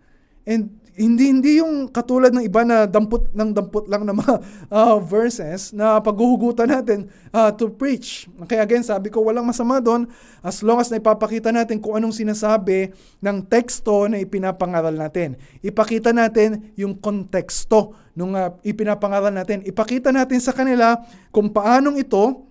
And 0.47 0.81
hindi 1.01 1.33
hindi 1.33 1.53
yung 1.65 1.89
katulad 1.89 2.29
ng 2.29 2.45
iba 2.45 2.61
na 2.61 2.85
dampot 2.85 3.33
ng 3.33 3.57
dampot 3.57 3.89
lang 3.89 4.05
na 4.05 4.13
mga 4.13 4.35
uh, 4.69 5.01
verses 5.13 5.73
na 5.73 5.97
paghuhugutan 5.97 6.69
natin 6.69 7.09
uh, 7.33 7.49
to 7.49 7.73
preach. 7.73 8.29
Kaya 8.45 8.61
again, 8.61 8.85
sabi 8.85 9.09
ko 9.09 9.25
walang 9.25 9.49
masama 9.49 9.81
doon 9.81 10.05
as 10.45 10.61
long 10.61 10.77
as 10.77 10.93
naipapakita 10.93 11.49
natin 11.49 11.81
kung 11.81 11.97
anong 11.97 12.13
sinasabi 12.13 12.93
ng 13.25 13.37
teksto 13.49 14.13
na 14.13 14.21
ipinapangaral 14.21 14.93
natin. 14.93 15.41
Ipakita 15.65 16.13
natin 16.13 16.69
yung 16.77 17.01
konteksto 17.01 17.97
nung 18.13 18.37
uh, 18.37 18.53
ipinapangaral 18.61 19.33
natin. 19.33 19.65
Ipakita 19.65 20.13
natin 20.13 20.37
sa 20.37 20.53
kanila 20.53 21.01
kung 21.33 21.49
paanong 21.49 21.97
ito 21.97 22.45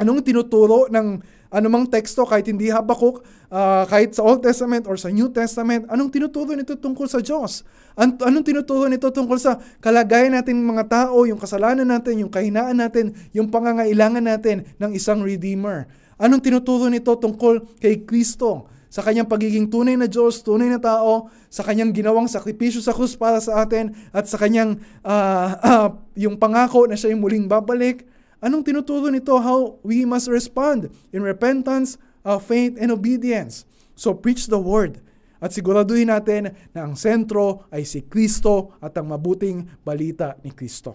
anong 0.00 0.24
tinuturo 0.24 0.88
ng 0.88 1.22
anumang 1.54 1.86
teksto, 1.86 2.26
kahit 2.26 2.50
hindi 2.50 2.66
Habakuk, 2.66 3.22
uh, 3.54 3.86
kahit 3.86 4.18
sa 4.18 4.26
Old 4.26 4.42
Testament 4.42 4.90
or 4.90 4.98
sa 4.98 5.14
New 5.14 5.30
Testament, 5.30 5.86
anong 5.86 6.10
tinuturo 6.10 6.50
nito 6.58 6.74
tungkol 6.74 7.06
sa 7.06 7.22
Diyos? 7.22 7.62
An- 7.94 8.18
anong 8.18 8.42
tinuturo 8.42 8.90
nito 8.90 9.06
tungkol 9.14 9.38
sa 9.38 9.62
kalagayan 9.78 10.34
natin 10.34 10.58
mga 10.58 10.90
tao, 10.90 11.22
yung 11.22 11.38
kasalanan 11.38 11.86
natin, 11.86 12.26
yung 12.26 12.32
kahinaan 12.34 12.82
natin, 12.82 13.14
yung 13.30 13.46
pangangailangan 13.54 14.26
natin 14.26 14.66
ng 14.82 14.90
isang 14.90 15.22
Redeemer? 15.22 15.86
Anong 16.18 16.42
tinuturo 16.42 16.90
nito 16.90 17.14
tungkol 17.14 17.78
kay 17.78 18.02
Kristo? 18.02 18.66
Sa 18.90 19.02
kanyang 19.02 19.26
pagiging 19.26 19.66
tunay 19.66 19.98
na 19.98 20.06
Diyos, 20.06 20.46
tunay 20.46 20.70
na 20.70 20.78
tao, 20.78 21.26
sa 21.50 21.66
kanyang 21.66 21.90
ginawang 21.90 22.30
sakripisyo 22.30 22.78
sa 22.78 22.94
krus 22.94 23.18
para 23.18 23.42
sa 23.42 23.62
atin, 23.66 23.90
at 24.14 24.30
sa 24.30 24.38
kanyang 24.38 24.78
uh, 25.02 25.48
uh, 25.58 25.88
yung 26.14 26.38
pangako 26.38 26.86
na 26.86 26.94
siya 26.94 27.10
yung 27.10 27.22
muling 27.22 27.50
babalik, 27.50 28.06
Anong 28.44 28.60
tinuturo 28.60 29.08
nito? 29.08 29.40
How 29.40 29.80
we 29.80 30.04
must 30.04 30.28
respond 30.28 30.92
in 31.16 31.24
repentance, 31.24 31.96
uh, 32.28 32.36
faith, 32.36 32.76
and 32.76 32.92
obedience. 32.92 33.64
So 33.96 34.12
preach 34.12 34.52
the 34.52 34.60
word. 34.60 35.00
At 35.40 35.56
siguraduhin 35.56 36.12
natin 36.12 36.52
na 36.76 36.84
ang 36.84 36.92
sentro 36.92 37.64
ay 37.72 37.88
si 37.88 38.04
Kristo 38.04 38.76
at 38.84 38.92
ang 39.00 39.08
mabuting 39.08 39.64
balita 39.80 40.36
ni 40.44 40.52
Kristo. 40.52 40.92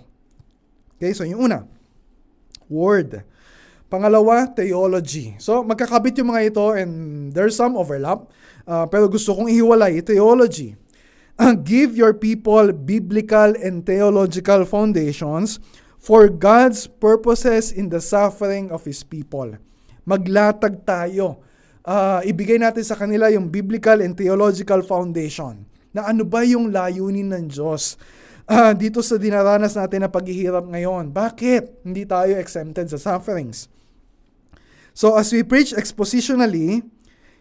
Okay, 0.98 1.10
so 1.18 1.25
yung 1.25 1.50
una, 1.50 1.65
word. 2.70 3.25
Pangalawa, 3.89 4.46
theology. 4.53 5.34
So 5.41 5.65
magkakabit 5.65 6.22
yung 6.22 6.29
mga 6.29 6.53
ito 6.53 6.65
and 6.77 6.91
there's 7.34 7.58
some 7.58 7.74
overlap. 7.74 8.29
Uh, 8.70 8.86
pero 8.86 9.10
gusto 9.10 9.34
kong 9.34 9.50
ihiwalay, 9.50 10.06
theology. 10.06 10.77
Give 11.65 11.98
your 11.98 12.13
people 12.13 12.70
biblical 12.74 13.58
and 13.58 13.82
theological 13.82 14.70
foundations 14.70 15.58
for 16.00 16.32
God's 16.32 16.88
purposes 16.88 17.75
in 17.75 17.91
the 17.91 18.00
suffering 18.00 18.72
of 18.72 18.88
His 18.88 19.03
people. 19.03 19.60
Maglatag 20.08 20.88
tayo. 20.88 21.44
Uh, 21.84 22.24
ibigay 22.24 22.56
natin 22.56 22.82
sa 22.82 22.96
kanila 22.96 23.27
yung 23.27 23.51
biblical 23.51 24.00
and 24.00 24.15
theological 24.15 24.79
foundation 24.82 25.68
na 25.91 26.08
ano 26.08 26.24
ba 26.24 26.46
yung 26.48 26.72
layunin 26.72 27.29
ng 27.29 27.46
Diyos 27.51 28.00
uh, 28.50 28.74
dito 28.74 29.03
sa 29.03 29.20
dinaranas 29.20 29.77
natin 29.77 30.06
na 30.06 30.10
paghihirap 30.10 30.65
ngayon. 30.65 31.12
Bakit 31.13 31.86
hindi 31.86 32.03
tayo 32.08 32.34
exempted 32.39 32.89
sa 32.89 32.98
sufferings? 32.98 33.70
So 34.94 35.15
as 35.15 35.32
we 35.32 35.46
preach 35.46 35.72
expositionally, 35.72 36.84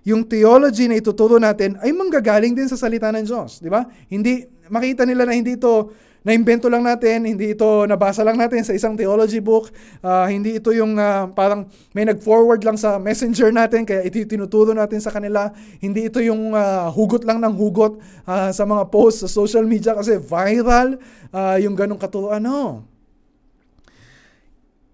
yung 0.07 0.25
theology 0.25 0.89
na 0.89 0.97
ituturo 0.97 1.37
natin 1.37 1.77
ay 1.85 1.93
manggagaling 1.93 2.57
din 2.57 2.71
sa 2.71 2.79
salita 2.79 3.13
ng 3.13 3.27
Diyos, 3.29 3.61
di 3.61 3.69
ba? 3.69 3.85
Hindi 4.09 4.47
makita 4.71 5.05
nila 5.05 5.29
na 5.29 5.35
hindi 5.37 5.57
ito 5.57 5.93
na-invento 6.27 6.67
lang 6.67 6.83
natin, 6.83 7.25
hindi 7.25 7.55
ito 7.55 7.87
nabasa 7.87 8.27
lang 8.27 8.35
natin 8.35 8.67
sa 8.67 8.75
isang 8.75 8.99
theology 8.99 9.39
book, 9.39 9.71
uh, 10.03 10.27
hindi 10.27 10.59
ito 10.59 10.75
yung 10.75 10.99
uh, 10.99 11.31
parang 11.31 11.71
may 11.95 12.05
nag-forward 12.05 12.61
lang 12.67 12.75
sa 12.75 12.99
messenger 12.99 13.55
natin 13.55 13.87
kaya 13.87 14.03
ito 14.03 14.19
tinuturo 14.27 14.75
natin 14.75 14.99
sa 14.99 15.15
kanila, 15.15 15.49
hindi 15.79 16.11
ito 16.11 16.19
yung 16.19 16.53
uh, 16.53 16.91
hugot 16.91 17.23
lang 17.23 17.39
ng 17.39 17.55
hugot 17.55 18.03
uh, 18.27 18.51
sa 18.51 18.67
mga 18.67 18.91
posts 18.91 19.25
sa 19.25 19.29
social 19.31 19.63
media 19.65 19.95
kasi 19.95 20.19
viral 20.19 20.99
uh, 21.31 21.57
yung 21.63 21.79
ganong 21.79 22.01
katuruan. 22.01 22.43
No. 22.43 22.85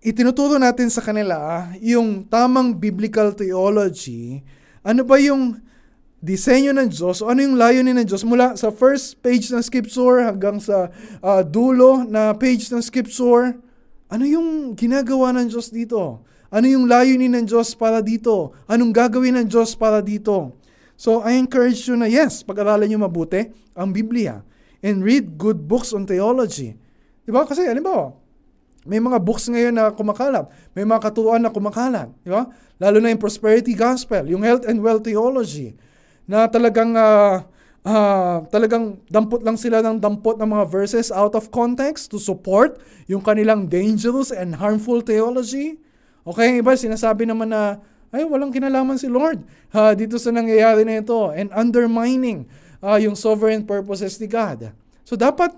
Itinuturo 0.05 0.61
natin 0.61 0.93
sa 0.93 1.01
kanila 1.01 1.67
yung 1.81 2.29
tamang 2.29 2.77
biblical 2.77 3.33
theology, 3.33 4.45
ano 4.85 5.01
ba 5.03 5.17
yung 5.17 5.57
disenyo 6.25 6.73
ng 6.73 6.89
Diyos 6.89 7.21
o 7.21 7.29
ano 7.29 7.45
yung 7.45 7.61
layunin 7.61 8.01
ng 8.01 8.09
Diyos 8.09 8.25
mula 8.25 8.57
sa 8.57 8.73
first 8.73 9.21
page 9.21 9.53
ng 9.53 9.61
scripture 9.61 10.25
hanggang 10.25 10.57
sa 10.57 10.89
uh, 11.21 11.45
dulo 11.45 12.01
na 12.01 12.33
page 12.33 12.73
ng 12.73 12.81
scripture. 12.81 13.53
Ano 14.09 14.25
yung 14.25 14.73
ginagawa 14.73 15.37
ng 15.37 15.53
Diyos 15.53 15.69
dito? 15.69 16.25
Ano 16.49 16.65
yung 16.65 16.89
layunin 16.89 17.37
ng 17.37 17.45
Diyos 17.45 17.77
para 17.77 18.01
dito? 18.01 18.57
Anong 18.65 18.97
gagawin 18.97 19.37
ng 19.45 19.47
Diyos 19.53 19.77
para 19.77 20.01
dito? 20.01 20.57
So 20.97 21.21
I 21.21 21.37
encourage 21.37 21.85
you 21.85 22.01
na 22.01 22.09
yes, 22.09 22.41
pag-aralan 22.41 22.89
nyo 22.89 23.05
mabuti 23.05 23.53
ang 23.77 23.93
Biblia 23.93 24.41
and 24.81 25.05
read 25.05 25.37
good 25.37 25.69
books 25.69 25.93
on 25.93 26.09
theology. 26.09 26.73
Di 27.25 27.33
ba? 27.33 27.45
Kasi, 27.45 27.65
alam 27.65 27.85
ba, 27.85 28.13
may 28.85 29.01
mga 29.01 29.17
books 29.21 29.49
ngayon 29.49 29.73
na 29.73 29.89
kumakalat. 29.93 30.45
May 30.77 30.85
mga 30.85 31.01
katuruan 31.09 31.41
na 31.41 31.49
kumakalat. 31.49 32.13
Di 32.21 32.29
ba? 32.29 32.49
Lalo 32.77 33.01
na 33.01 33.09
yung 33.13 33.21
prosperity 33.21 33.73
gospel, 33.73 34.29
yung 34.29 34.45
health 34.45 34.69
and 34.69 34.85
wealth 34.85 35.05
theology 35.05 35.73
na 36.25 36.49
talagang 36.49 36.97
uh, 36.97 37.45
uh, 37.85 38.43
talagang 38.49 38.99
dampot 39.13 39.45
lang 39.45 39.61
sila 39.61 39.85
ng 39.85 40.01
dampot 40.01 40.41
ng 40.41 40.49
mga 40.49 40.65
verses 40.67 41.13
out 41.13 41.37
of 41.37 41.53
context 41.53 42.11
to 42.11 42.17
support 42.17 42.81
yung 43.07 43.21
kanilang 43.21 43.69
dangerous 43.69 44.33
and 44.33 44.57
harmful 44.57 45.05
theology. 45.05 45.79
Okay, 46.25 46.57
iba 46.57 46.73
sinasabi 46.73 47.29
naman 47.29 47.53
na 47.53 47.79
ay 48.15 48.25
walang 48.25 48.55
kinalaman 48.55 48.97
si 48.97 49.11
Lord 49.11 49.45
uh, 49.77 49.93
dito 49.93 50.17
sa 50.17 50.33
nangyayari 50.33 50.87
na 50.87 51.03
ito 51.05 51.35
and 51.35 51.53
undermining 51.53 52.49
uh, 52.81 52.97
yung 52.97 53.19
sovereign 53.19 53.67
purposes 53.67 54.17
ni 54.17 54.31
God. 54.31 54.73
So 55.05 55.19
dapat 55.19 55.53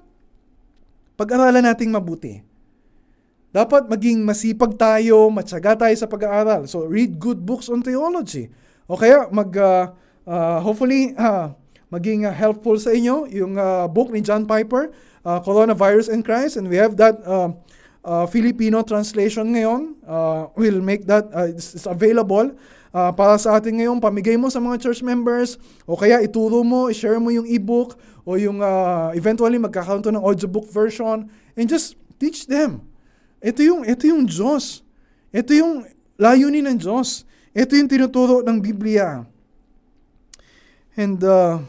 pag-aralan 1.14 1.62
nating 1.62 1.94
mabuti. 1.94 2.42
Dapat 3.54 3.88
maging 3.88 4.20
masipag 4.20 4.76
tayo, 4.76 5.32
matyaga 5.32 5.86
tayo 5.86 5.94
sa 5.96 6.04
pag-aaral. 6.04 6.68
So 6.68 6.84
read 6.84 7.16
good 7.16 7.40
books 7.40 7.72
on 7.72 7.80
theology. 7.80 8.52
O 8.84 8.98
kaya 8.98 9.30
mag 9.32 9.48
uh, 9.54 9.96
Uh, 10.26 10.58
hopefully, 10.58 11.14
uh, 11.14 11.54
maging 11.86 12.26
uh, 12.26 12.34
helpful 12.34 12.74
sa 12.76 12.90
inyo 12.90 13.30
yung 13.30 13.54
uh, 13.54 13.86
book 13.86 14.10
ni 14.10 14.18
John 14.18 14.42
Piper, 14.42 14.90
uh, 15.22 15.38
Coronavirus 15.38 16.10
and 16.10 16.26
Christ. 16.26 16.58
And 16.58 16.66
we 16.66 16.76
have 16.82 16.98
that 16.98 17.22
uh, 17.22 17.54
uh, 18.02 18.26
Filipino 18.26 18.82
translation 18.82 19.54
ngayon. 19.54 19.94
Uh, 20.02 20.50
we'll 20.58 20.82
make 20.82 21.06
that, 21.06 21.30
uh, 21.30 21.46
it's, 21.46 21.78
it's 21.78 21.86
available 21.86 22.50
uh, 22.90 23.14
para 23.14 23.38
sa 23.38 23.62
atin 23.62 23.78
ngayon. 23.78 24.02
Pamigay 24.02 24.34
mo 24.34 24.50
sa 24.50 24.58
mga 24.58 24.82
church 24.82 25.06
members 25.06 25.62
o 25.86 25.94
kaya 25.94 26.18
ituro 26.18 26.66
mo, 26.66 26.90
i-share 26.90 27.22
mo 27.22 27.30
yung 27.30 27.46
ebook 27.46 27.94
o 28.26 28.34
yung 28.34 28.58
uh, 28.58 29.14
eventually 29.14 29.62
magkakaroon 29.62 30.02
to 30.02 30.10
ng 30.10 30.22
audiobook 30.22 30.66
version 30.74 31.30
and 31.54 31.70
just 31.70 31.94
teach 32.18 32.50
them. 32.50 32.82
Ito 33.38 33.62
yung, 33.62 33.80
ito 33.86 34.10
yung 34.10 34.26
Diyos. 34.26 34.82
Ito 35.30 35.54
yung 35.54 35.86
layunin 36.18 36.66
ng 36.66 36.78
Diyos. 36.82 37.22
Ito 37.54 37.78
yung 37.78 37.86
tinuturo 37.86 38.42
ng 38.42 38.58
Biblia. 38.58 39.22
And 40.96 41.20
uh, 41.20 41.60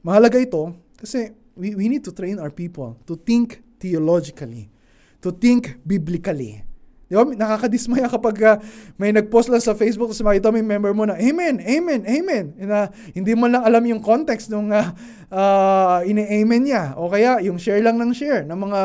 mahalaga 0.00 0.40
ito 0.40 0.72
kasi 0.96 1.36
we, 1.52 1.76
we 1.76 1.86
need 1.92 2.00
to 2.08 2.12
train 2.16 2.40
our 2.40 2.50
people 2.50 2.96
to 3.04 3.12
think 3.14 3.60
theologically, 3.76 4.72
to 5.20 5.28
think 5.28 5.76
biblically. 5.84 6.64
Di 7.12 7.20
ba? 7.20 7.28
Nakakadismaya 7.28 8.08
kapag 8.08 8.36
uh, 8.40 8.56
may 8.96 9.12
nag-post 9.12 9.52
lang 9.52 9.60
sa 9.60 9.76
Facebook 9.76 10.08
tapos 10.08 10.24
makita 10.24 10.48
yung 10.48 10.64
member 10.64 10.96
mo 10.96 11.04
na, 11.04 11.20
Amen, 11.20 11.60
Amen, 11.60 12.08
Amen. 12.08 12.56
Na, 12.56 12.88
hindi 13.12 13.36
mo 13.36 13.52
lang 13.52 13.60
alam 13.68 13.84
yung 13.84 14.00
context 14.00 14.48
nung 14.48 14.72
uh, 14.72 14.96
uh, 15.28 16.00
ine-amen 16.08 16.72
niya. 16.72 16.96
O 16.96 17.12
kaya 17.12 17.36
yung 17.44 17.60
share 17.60 17.84
lang 17.84 18.00
ng 18.00 18.16
share 18.16 18.48
ng 18.48 18.56
mga 18.56 18.80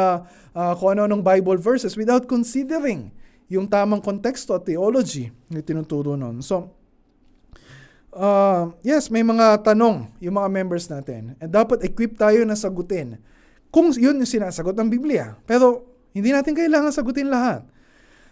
uh, 0.51 0.73
kung 0.75 0.99
ano-anong 0.99 1.23
Bible 1.23 1.55
verses 1.55 1.95
without 1.95 2.27
considering 2.27 3.15
yung 3.47 3.63
tamang 3.63 4.03
konteksto 4.03 4.59
at 4.59 4.67
theology 4.67 5.31
na 5.47 5.63
tinuturo 5.63 6.19
nun. 6.19 6.43
So, 6.43 6.76
uh, 8.17 8.73
yes, 8.81 9.13
may 9.13 9.21
mga 9.21 9.61
tanong 9.61 10.09
yung 10.17 10.35
mga 10.41 10.49
members 10.49 10.89
natin. 10.89 11.37
And 11.37 11.53
dapat 11.53 11.85
equip 11.85 12.17
tayo 12.17 12.41
na 12.43 12.57
sagutin. 12.57 13.21
Kung 13.69 13.93
yun 13.93 14.17
yung 14.17 14.27
sinasagot 14.27 14.73
ng 14.73 14.89
Biblia. 14.89 15.37
Pero 15.45 15.85
hindi 16.11 16.33
natin 16.33 16.57
kailangan 16.57 16.89
sagutin 16.89 17.29
lahat 17.29 17.61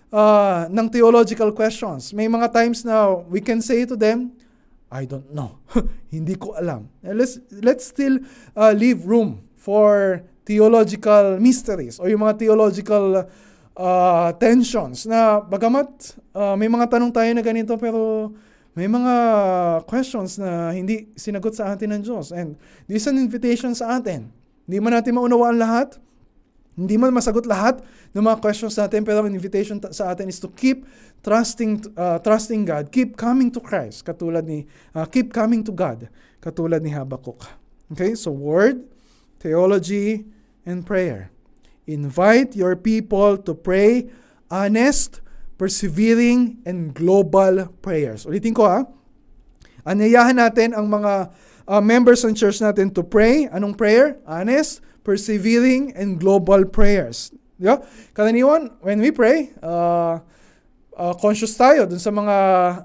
uh, 0.10 0.66
ng 0.74 0.90
theological 0.90 1.54
questions. 1.54 2.12
May 2.12 2.26
mga 2.26 2.50
times 2.50 2.82
na 2.82 3.14
we 3.30 3.40
can 3.40 3.62
say 3.62 3.86
to 3.86 3.94
them, 3.94 4.34
I 4.90 5.06
don't 5.06 5.30
know. 5.30 5.62
hindi 6.16 6.34
ko 6.36 6.58
alam. 6.58 6.90
Let's, 7.06 7.38
let's 7.62 7.86
still 7.86 8.22
uh, 8.58 8.74
leave 8.74 9.06
room 9.06 9.46
for 9.54 10.22
theological 10.46 11.42
mysteries 11.42 11.98
o 11.98 12.06
yung 12.06 12.22
mga 12.22 12.38
theological 12.38 13.26
uh, 13.74 14.30
tensions 14.38 15.10
na 15.10 15.42
bagamat 15.42 15.90
uh, 16.38 16.54
may 16.54 16.70
mga 16.70 16.86
tanong 16.86 17.10
tayo 17.10 17.34
na 17.34 17.42
ganito 17.42 17.74
pero 17.82 18.30
May 18.76 18.92
mga 18.92 19.16
questions 19.88 20.36
na 20.36 20.76
hindi 20.76 21.08
sinagot 21.16 21.56
sa 21.56 21.72
atin 21.72 21.96
ng 21.96 22.02
Diyos. 22.04 22.36
And 22.36 22.60
this 22.92 23.08
is 23.08 23.10
an 23.10 23.16
invitation 23.16 23.72
sa 23.72 23.98
atin. 23.98 24.36
Hindi 24.68 24.78
man 24.84 25.00
natin 25.00 25.16
maunawaan 25.16 25.56
lahat. 25.56 25.96
Hindi 26.76 27.00
man 27.00 27.16
masagot 27.16 27.48
lahat 27.48 27.80
ng 28.12 28.20
mga 28.20 28.44
questions 28.44 28.76
natin, 28.76 29.08
pero 29.08 29.24
ang 29.24 29.32
invitation 29.32 29.80
sa 29.96 30.12
atin 30.12 30.28
is 30.28 30.44
to 30.44 30.52
keep 30.52 30.84
trusting 31.24 31.88
uh, 31.96 32.20
trusting 32.20 32.68
God, 32.68 32.92
keep 32.92 33.16
coming 33.16 33.48
to 33.48 33.64
Christ, 33.64 34.04
katulad 34.04 34.44
ni 34.44 34.68
uh, 34.92 35.08
keep 35.08 35.32
coming 35.32 35.64
to 35.64 35.72
God, 35.72 36.12
katulad 36.44 36.84
ni 36.84 36.92
Habakkuk. 36.92 37.48
Okay? 37.96 38.12
So 38.20 38.36
word, 38.36 38.84
theology, 39.40 40.28
and 40.68 40.84
prayer. 40.84 41.32
Invite 41.88 42.60
your 42.60 42.76
people 42.76 43.40
to 43.40 43.56
pray 43.56 44.12
honest, 44.52 45.24
persevering, 45.56 46.60
and 46.68 46.92
global 46.92 47.72
prayers. 47.80 48.28
Ulitin 48.28 48.56
ko 48.56 48.68
ha. 48.68 48.84
Anyayahan 49.86 50.36
natin 50.36 50.74
ang 50.74 50.90
mga 50.90 51.30
uh, 51.70 51.82
members 51.82 52.26
ng 52.26 52.34
church 52.34 52.60
natin 52.60 52.90
to 52.90 53.06
pray. 53.06 53.46
Anong 53.54 53.78
prayer? 53.78 54.18
Honest, 54.26 54.82
persevering, 55.06 55.94
and 55.94 56.18
global 56.18 56.66
prayers. 56.66 57.30
Yeah? 57.62 57.86
Karaniwan, 58.18 58.74
when 58.82 59.00
we 59.00 59.14
pray, 59.14 59.54
uh, 59.62 60.20
uh, 60.96 61.14
conscious 61.20 61.54
tayo 61.54 61.86
dun 61.86 62.02
sa 62.02 62.12
mga 62.12 62.36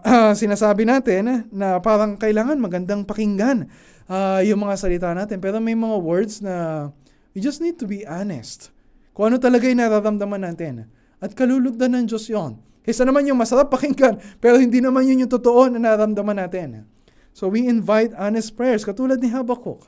uh, 0.03 0.33
sinasabi 0.37 0.85
natin 0.85 1.49
na 1.51 1.79
parang 1.81 2.19
kailangan 2.19 2.59
magandang 2.59 3.07
pakinggan 3.07 3.71
uh, 4.11 4.43
yung 4.45 4.61
mga 4.63 4.75
salita 4.77 5.09
natin. 5.15 5.39
Pero 5.39 5.59
may 5.63 5.75
mga 5.75 5.97
words 6.03 6.43
na 6.43 6.89
we 7.33 7.41
just 7.41 7.63
need 7.63 7.79
to 7.79 7.87
be 7.87 8.03
honest. 8.05 8.75
Kung 9.15 9.33
ano 9.33 9.37
talaga 9.39 9.67
yung 9.67 9.81
nararamdaman 9.81 10.43
natin. 10.43 10.87
At 11.21 11.37
kalulugdan 11.37 11.93
ng 11.95 12.05
Diyos 12.09 12.27
yon. 12.33 12.57
Kaysa 12.81 13.05
naman 13.05 13.29
yung 13.29 13.37
masarap 13.37 13.69
pakinggan, 13.69 14.19
pero 14.41 14.57
hindi 14.57 14.81
naman 14.81 15.05
yun 15.05 15.29
yung 15.29 15.33
totoo 15.33 15.69
na 15.69 15.77
nararamdaman 15.77 16.41
natin. 16.41 16.89
So 17.37 17.47
we 17.53 17.69
invite 17.69 18.17
honest 18.17 18.57
prayers, 18.57 18.83
katulad 18.83 19.21
ni 19.21 19.29
Habakkuk. 19.29 19.85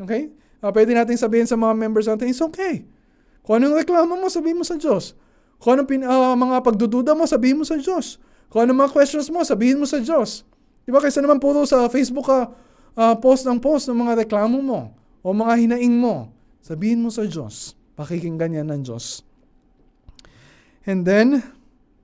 Okay? 0.00 0.32
Uh, 0.64 0.72
pwede 0.72 0.96
natin 0.96 1.20
sabihin 1.20 1.44
sa 1.44 1.54
mga 1.54 1.76
members 1.76 2.08
natin, 2.08 2.32
it's 2.32 2.40
okay. 2.40 2.88
Kung 3.44 3.60
anong 3.60 3.84
reklamo 3.84 4.16
mo, 4.16 4.32
sabihin 4.32 4.56
mo 4.56 4.64
sa 4.64 4.80
Diyos. 4.80 5.12
Kung 5.60 5.76
anong 5.76 5.88
pin, 5.88 6.00
uh, 6.00 6.32
mga 6.32 6.64
pagdududa 6.64 7.12
mo, 7.12 7.28
sabihin 7.28 7.60
mo 7.60 7.64
sa 7.68 7.76
Diyos. 7.76 8.16
Kung 8.48 8.64
anong 8.64 8.88
mga 8.88 8.90
questions 8.96 9.28
mo, 9.28 9.44
sabihin 9.44 9.76
mo 9.76 9.84
sa 9.84 10.00
Diyos. 10.00 10.48
Di 10.88 10.90
ba? 10.90 11.04
Kaysa 11.04 11.20
naman 11.20 11.36
puro 11.36 11.68
sa 11.68 11.84
Facebook 11.92 12.24
ka 12.24 12.48
uh, 12.96 13.14
post 13.20 13.44
ng 13.44 13.60
post 13.60 13.92
ng 13.92 13.98
mga 14.00 14.24
reklamo 14.24 14.58
mo 14.64 14.80
o 15.20 15.32
mga 15.36 15.54
hinaing 15.60 15.96
mo, 15.96 16.32
sabihin 16.64 17.04
mo 17.04 17.12
sa 17.12 17.28
Diyos. 17.28 17.76
Pakikinggan 17.94 18.56
yan 18.56 18.68
ng 18.72 18.82
Diyos. 18.82 19.22
And 20.84 21.08
then, 21.08 21.40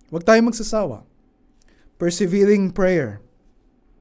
huwag 0.09 0.25
tayo 0.25 0.41
magsasawa. 0.41 1.05
Persevering 2.01 2.73
prayer. 2.73 3.21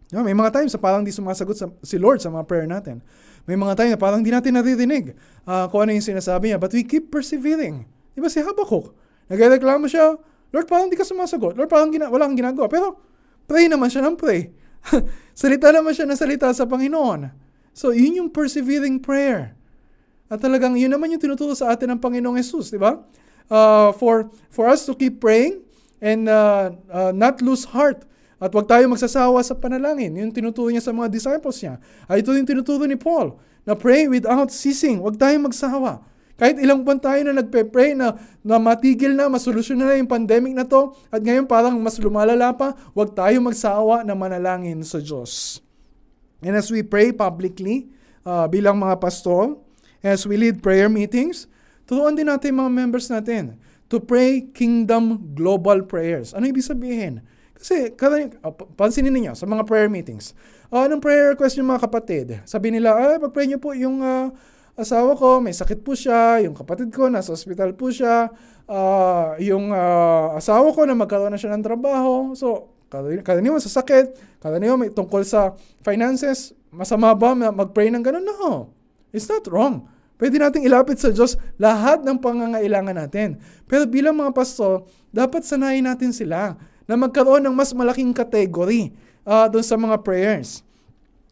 Know, 0.10 0.26
may 0.26 0.34
mga 0.34 0.56
times 0.56 0.74
na 0.74 0.82
parang 0.82 1.06
di 1.06 1.14
sumasagot 1.14 1.54
sa, 1.54 1.70
si 1.86 2.02
Lord 2.02 2.18
sa 2.18 2.34
mga 2.34 2.50
prayer 2.50 2.66
natin. 2.66 3.06
May 3.46 3.54
mga 3.54 3.78
tayo 3.78 3.90
na 3.94 4.00
parang 4.00 4.20
hindi 4.26 4.34
natin 4.34 4.58
naririnig 4.58 5.14
uh, 5.46 5.70
kung 5.70 5.86
ano 5.86 5.94
yung 5.94 6.06
sinasabi 6.06 6.50
niya. 6.50 6.58
But 6.58 6.74
we 6.74 6.82
keep 6.82 7.14
persevering. 7.14 7.86
Di 8.18 8.20
ba 8.24 8.32
si 8.32 8.42
Habakkuk? 8.42 8.90
Nagreklamo 9.30 9.86
siya, 9.86 10.18
Lord, 10.50 10.66
parang 10.66 10.90
hindi 10.90 10.98
ka 10.98 11.06
sumasagot. 11.06 11.54
Lord, 11.54 11.70
parang 11.70 11.94
gina- 11.94 12.10
wala 12.10 12.26
kang 12.26 12.40
ginagawa. 12.40 12.66
Pero 12.66 12.98
pray 13.46 13.70
naman 13.70 13.94
siya 13.94 14.02
ng 14.10 14.18
pray. 14.18 14.50
salita 15.38 15.70
naman 15.70 15.94
siya 15.94 16.10
ng 16.10 16.18
salita 16.18 16.50
sa 16.50 16.66
Panginoon. 16.66 17.30
So, 17.78 17.94
yun 17.94 18.18
yung 18.18 18.30
persevering 18.34 18.98
prayer. 18.98 19.54
At 20.26 20.42
talagang 20.42 20.74
yun 20.74 20.90
naman 20.90 21.14
yung 21.14 21.22
tinuturo 21.22 21.54
sa 21.54 21.70
atin 21.70 21.94
ng 21.94 22.00
Panginoong 22.02 22.38
Yesus, 22.42 22.74
di 22.74 22.82
ba? 22.82 22.98
Uh, 23.50 23.90
for, 23.98 24.30
for 24.54 24.70
us 24.70 24.86
to 24.86 24.94
keep 24.94 25.18
praying 25.18 25.66
and 25.98 26.30
uh, 26.30 26.70
uh, 26.94 27.10
not 27.10 27.42
lose 27.42 27.66
heart 27.66 28.06
at 28.40 28.54
huwag 28.54 28.70
tayo 28.70 28.86
magsasawa 28.88 29.42
sa 29.42 29.58
panalangin. 29.58 30.16
Yung 30.16 30.32
tinuturo 30.32 30.70
niya 30.70 30.86
sa 30.86 30.94
mga 30.94 31.10
disciples 31.12 31.60
niya. 31.60 31.82
Ay 32.06 32.22
ito 32.24 32.32
yung 32.32 32.48
tinuturo 32.48 32.86
ni 32.86 32.96
Paul, 32.96 33.36
na 33.68 33.76
pray 33.76 34.08
without 34.08 34.54
ceasing. 34.54 35.04
Huwag 35.04 35.20
tayong 35.20 35.52
magsawa. 35.52 36.00
Kahit 36.40 36.56
ilang 36.64 36.88
buwan 36.88 37.04
tayo 37.04 37.20
na 37.28 37.44
nagpe-pray 37.44 38.00
na, 38.00 38.16
na 38.40 38.56
matigil 38.56 39.12
na, 39.12 39.28
masolusyon 39.28 39.84
na 39.84 40.00
yung 40.00 40.08
pandemic 40.08 40.56
na 40.56 40.64
to, 40.64 40.96
at 41.12 41.20
ngayon 41.20 41.44
parang 41.44 41.76
mas 41.84 42.00
lumalala 42.00 42.56
pa, 42.56 42.72
huwag 42.96 43.12
tayong 43.12 43.44
magsawa 43.44 44.08
na 44.08 44.16
manalangin 44.16 44.80
sa 44.88 45.04
Diyos. 45.04 45.60
And 46.40 46.56
as 46.56 46.72
we 46.72 46.80
pray 46.80 47.12
publicly, 47.12 47.92
uh, 48.24 48.48
bilang 48.48 48.80
mga 48.80 49.04
pastor, 49.04 49.60
as 50.00 50.24
we 50.24 50.40
lead 50.40 50.64
prayer 50.64 50.88
meetings, 50.88 51.44
turuan 51.90 52.14
din 52.14 52.30
natin 52.30 52.54
mga 52.54 52.70
members 52.70 53.10
natin 53.10 53.58
to 53.90 53.98
pray 53.98 54.46
kingdom 54.54 55.18
global 55.34 55.82
prayers. 55.82 56.38
Ano 56.38 56.46
ibig 56.46 56.62
sabihin? 56.62 57.26
Kasi, 57.58 57.92
uh, 57.92 58.54
pansinin 58.78 59.12
niyo 59.12 59.34
sa 59.34 59.50
mga 59.50 59.66
prayer 59.66 59.90
meetings, 59.90 60.38
uh, 60.70 60.86
anong 60.86 61.02
prayer 61.02 61.34
request 61.34 61.58
yung 61.58 61.68
mga 61.68 61.90
kapatid? 61.90 62.26
Sabi 62.48 62.72
nila, 62.72 62.96
ah, 62.96 63.18
pag-pray 63.20 63.50
niyo 63.50 63.60
po 63.60 63.76
yung 63.76 64.00
uh, 64.00 64.32
asawa 64.80 65.18
ko, 65.18 65.44
may 65.44 65.52
sakit 65.52 65.84
po 65.84 65.92
siya, 65.92 66.40
yung 66.46 66.56
kapatid 66.56 66.94
ko, 66.94 67.12
nasa 67.12 67.36
hospital 67.36 67.76
po 67.76 67.92
siya, 67.92 68.32
uh, 68.70 69.36
yung 69.44 69.76
uh, 69.76 70.40
asawa 70.40 70.72
ko 70.72 70.88
na 70.88 70.96
magkaroon 70.96 71.36
na 71.36 71.42
siya 71.42 71.52
ng 71.58 71.66
trabaho. 71.66 72.32
So, 72.32 72.72
karaniwan 73.26 73.60
sa 73.60 73.84
sakit, 73.84 74.40
karaniwan 74.40 74.80
may 74.80 74.94
tungkol 74.96 75.28
sa 75.28 75.52
finances, 75.84 76.56
masama 76.72 77.12
ba 77.12 77.36
mag-pray 77.36 77.92
ng 77.92 78.06
ganun? 78.06 78.24
No. 78.24 78.72
It's 79.12 79.28
not 79.28 79.44
wrong. 79.52 79.90
Pwede 80.20 80.36
nating 80.36 80.68
ilapit 80.68 81.00
sa 81.00 81.16
Diyos 81.16 81.40
lahat 81.56 82.04
ng 82.04 82.20
pangangailangan 82.20 82.92
natin. 82.92 83.40
Pero 83.64 83.88
bilang 83.88 84.20
mga 84.20 84.36
pastor, 84.36 84.84
dapat 85.16 85.48
sanayin 85.48 85.88
natin 85.88 86.12
sila 86.12 86.60
na 86.84 87.00
magkaroon 87.00 87.40
ng 87.48 87.56
mas 87.56 87.72
malaking 87.72 88.12
category 88.12 88.92
uh, 89.24 89.48
doon 89.48 89.64
sa 89.64 89.80
mga 89.80 89.96
prayers. 90.04 90.60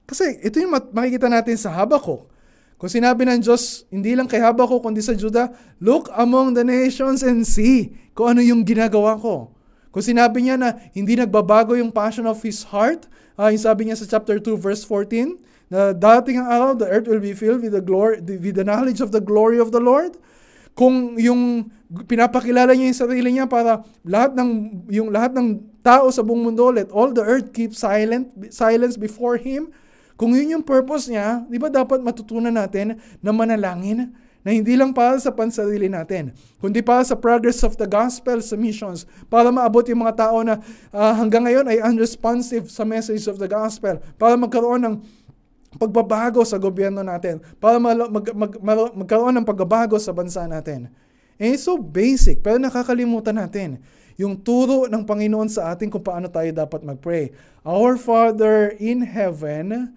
Kasi 0.08 0.39
ito 0.39 0.56
yung 0.63 0.71
makikita 0.95 1.28
natin 1.28 1.60
sa 1.60 1.67
Habakkuk. 1.67 2.32
Kung 2.80 2.88
sinabi 2.88 3.28
ng 3.28 3.43
Diyos, 3.43 3.84
hindi 3.91 4.15
lang 4.15 4.30
kay 4.30 4.39
Habakkuk 4.39 4.80
kundi 4.80 5.04
sa 5.04 5.12
Judah, 5.12 5.52
look 5.84 6.08
among 6.15 6.56
the 6.56 6.63
nations 6.63 7.28
and 7.28 7.43
see 7.43 7.91
kung 8.15 8.32
ano 8.32 8.39
yung 8.39 8.63
ginagawa 8.63 9.19
ko. 9.19 9.52
Kung 9.91 10.06
sinabi 10.06 10.47
niya 10.47 10.56
na 10.56 10.80
hindi 10.95 11.19
nagbabago 11.19 11.76
yung 11.76 11.91
passion 11.91 12.23
of 12.23 12.39
His 12.39 12.63
heart, 12.71 13.10
uh, 13.36 13.52
yung 13.52 13.60
sabi 13.60 13.89
niya 13.89 14.00
sa 14.00 14.08
chapter 14.08 14.39
2 14.39 14.56
verse 14.56 14.86
14, 14.86 15.36
na 15.68 15.92
dating 15.92 16.40
ang 16.40 16.48
araw, 16.48 16.70
the 16.80 16.88
earth 16.88 17.08
will 17.08 17.20
be 17.20 17.36
filled 17.36 17.60
with 17.60 17.76
the, 17.76 17.84
glory, 17.84 18.24
with 18.24 18.56
the 18.56 18.64
knowledge 18.64 19.04
of 19.04 19.12
the 19.12 19.20
glory 19.20 19.60
of 19.60 19.76
the 19.76 19.84
Lord. 19.84 20.16
Kung 20.78 21.18
yung 21.20 21.74
pinapakilala 21.88 22.76
niya 22.76 22.92
yung 22.92 23.00
sarili 23.00 23.30
niya 23.32 23.48
para 23.48 23.84
lahat 24.04 24.36
ng 24.36 24.50
yung 24.92 25.08
lahat 25.08 25.32
ng 25.40 25.64
tao 25.80 26.12
sa 26.12 26.20
buong 26.20 26.52
mundo 26.52 26.68
let 26.68 26.92
all 26.92 27.16
the 27.16 27.24
earth 27.24 27.56
keep 27.56 27.72
silent 27.72 28.28
silence 28.52 29.00
before 29.00 29.40
him 29.40 29.72
kung 30.20 30.36
yun 30.36 30.60
yung 30.60 30.66
purpose 30.68 31.08
niya 31.08 31.48
di 31.48 31.56
ba 31.56 31.72
dapat 31.72 32.04
matutunan 32.04 32.52
natin 32.52 33.00
na 33.24 33.32
manalangin 33.32 34.12
na 34.48 34.56
hindi 34.56 34.80
lang 34.80 34.96
para 34.96 35.20
sa 35.20 35.28
pansarili 35.28 35.92
natin, 35.92 36.32
kundi 36.64 36.80
para 36.80 37.04
sa 37.04 37.20
progress 37.20 37.68
of 37.68 37.76
the 37.76 37.84
gospel 37.84 38.40
sa 38.40 38.56
missions, 38.56 39.04
para 39.28 39.52
maabot 39.52 39.84
yung 39.92 40.08
mga 40.08 40.24
tao 40.24 40.40
na 40.40 40.64
uh, 40.96 41.14
hanggang 41.20 41.44
ngayon 41.44 41.68
ay 41.68 41.84
unresponsive 41.84 42.72
sa 42.72 42.88
message 42.88 43.28
of 43.28 43.36
the 43.44 43.50
gospel, 43.52 44.00
para 44.16 44.40
magkaroon 44.40 44.88
ng 44.88 44.96
pagbabago 45.76 46.48
sa 46.48 46.56
gobyerno 46.56 47.04
natin, 47.04 47.44
para 47.60 47.76
mag, 47.76 48.08
mag, 48.08 48.26
mag, 48.32 48.54
mag, 48.64 48.80
magkaroon 49.04 49.36
ng 49.36 49.48
pagbabago 49.48 50.00
sa 50.00 50.16
bansa 50.16 50.48
natin. 50.48 50.88
And 51.38 51.54
it's 51.54 51.68
so 51.68 51.76
basic, 51.78 52.40
pero 52.40 52.56
nakakalimutan 52.58 53.36
natin 53.36 53.84
yung 54.18 54.42
turo 54.42 54.90
ng 54.90 55.06
Panginoon 55.06 55.46
sa 55.46 55.70
atin 55.76 55.94
kung 55.94 56.02
paano 56.02 56.26
tayo 56.26 56.50
dapat 56.50 56.82
mag-pray. 56.82 57.30
Our 57.62 58.02
Father 58.02 58.74
in 58.82 59.06
heaven, 59.06 59.94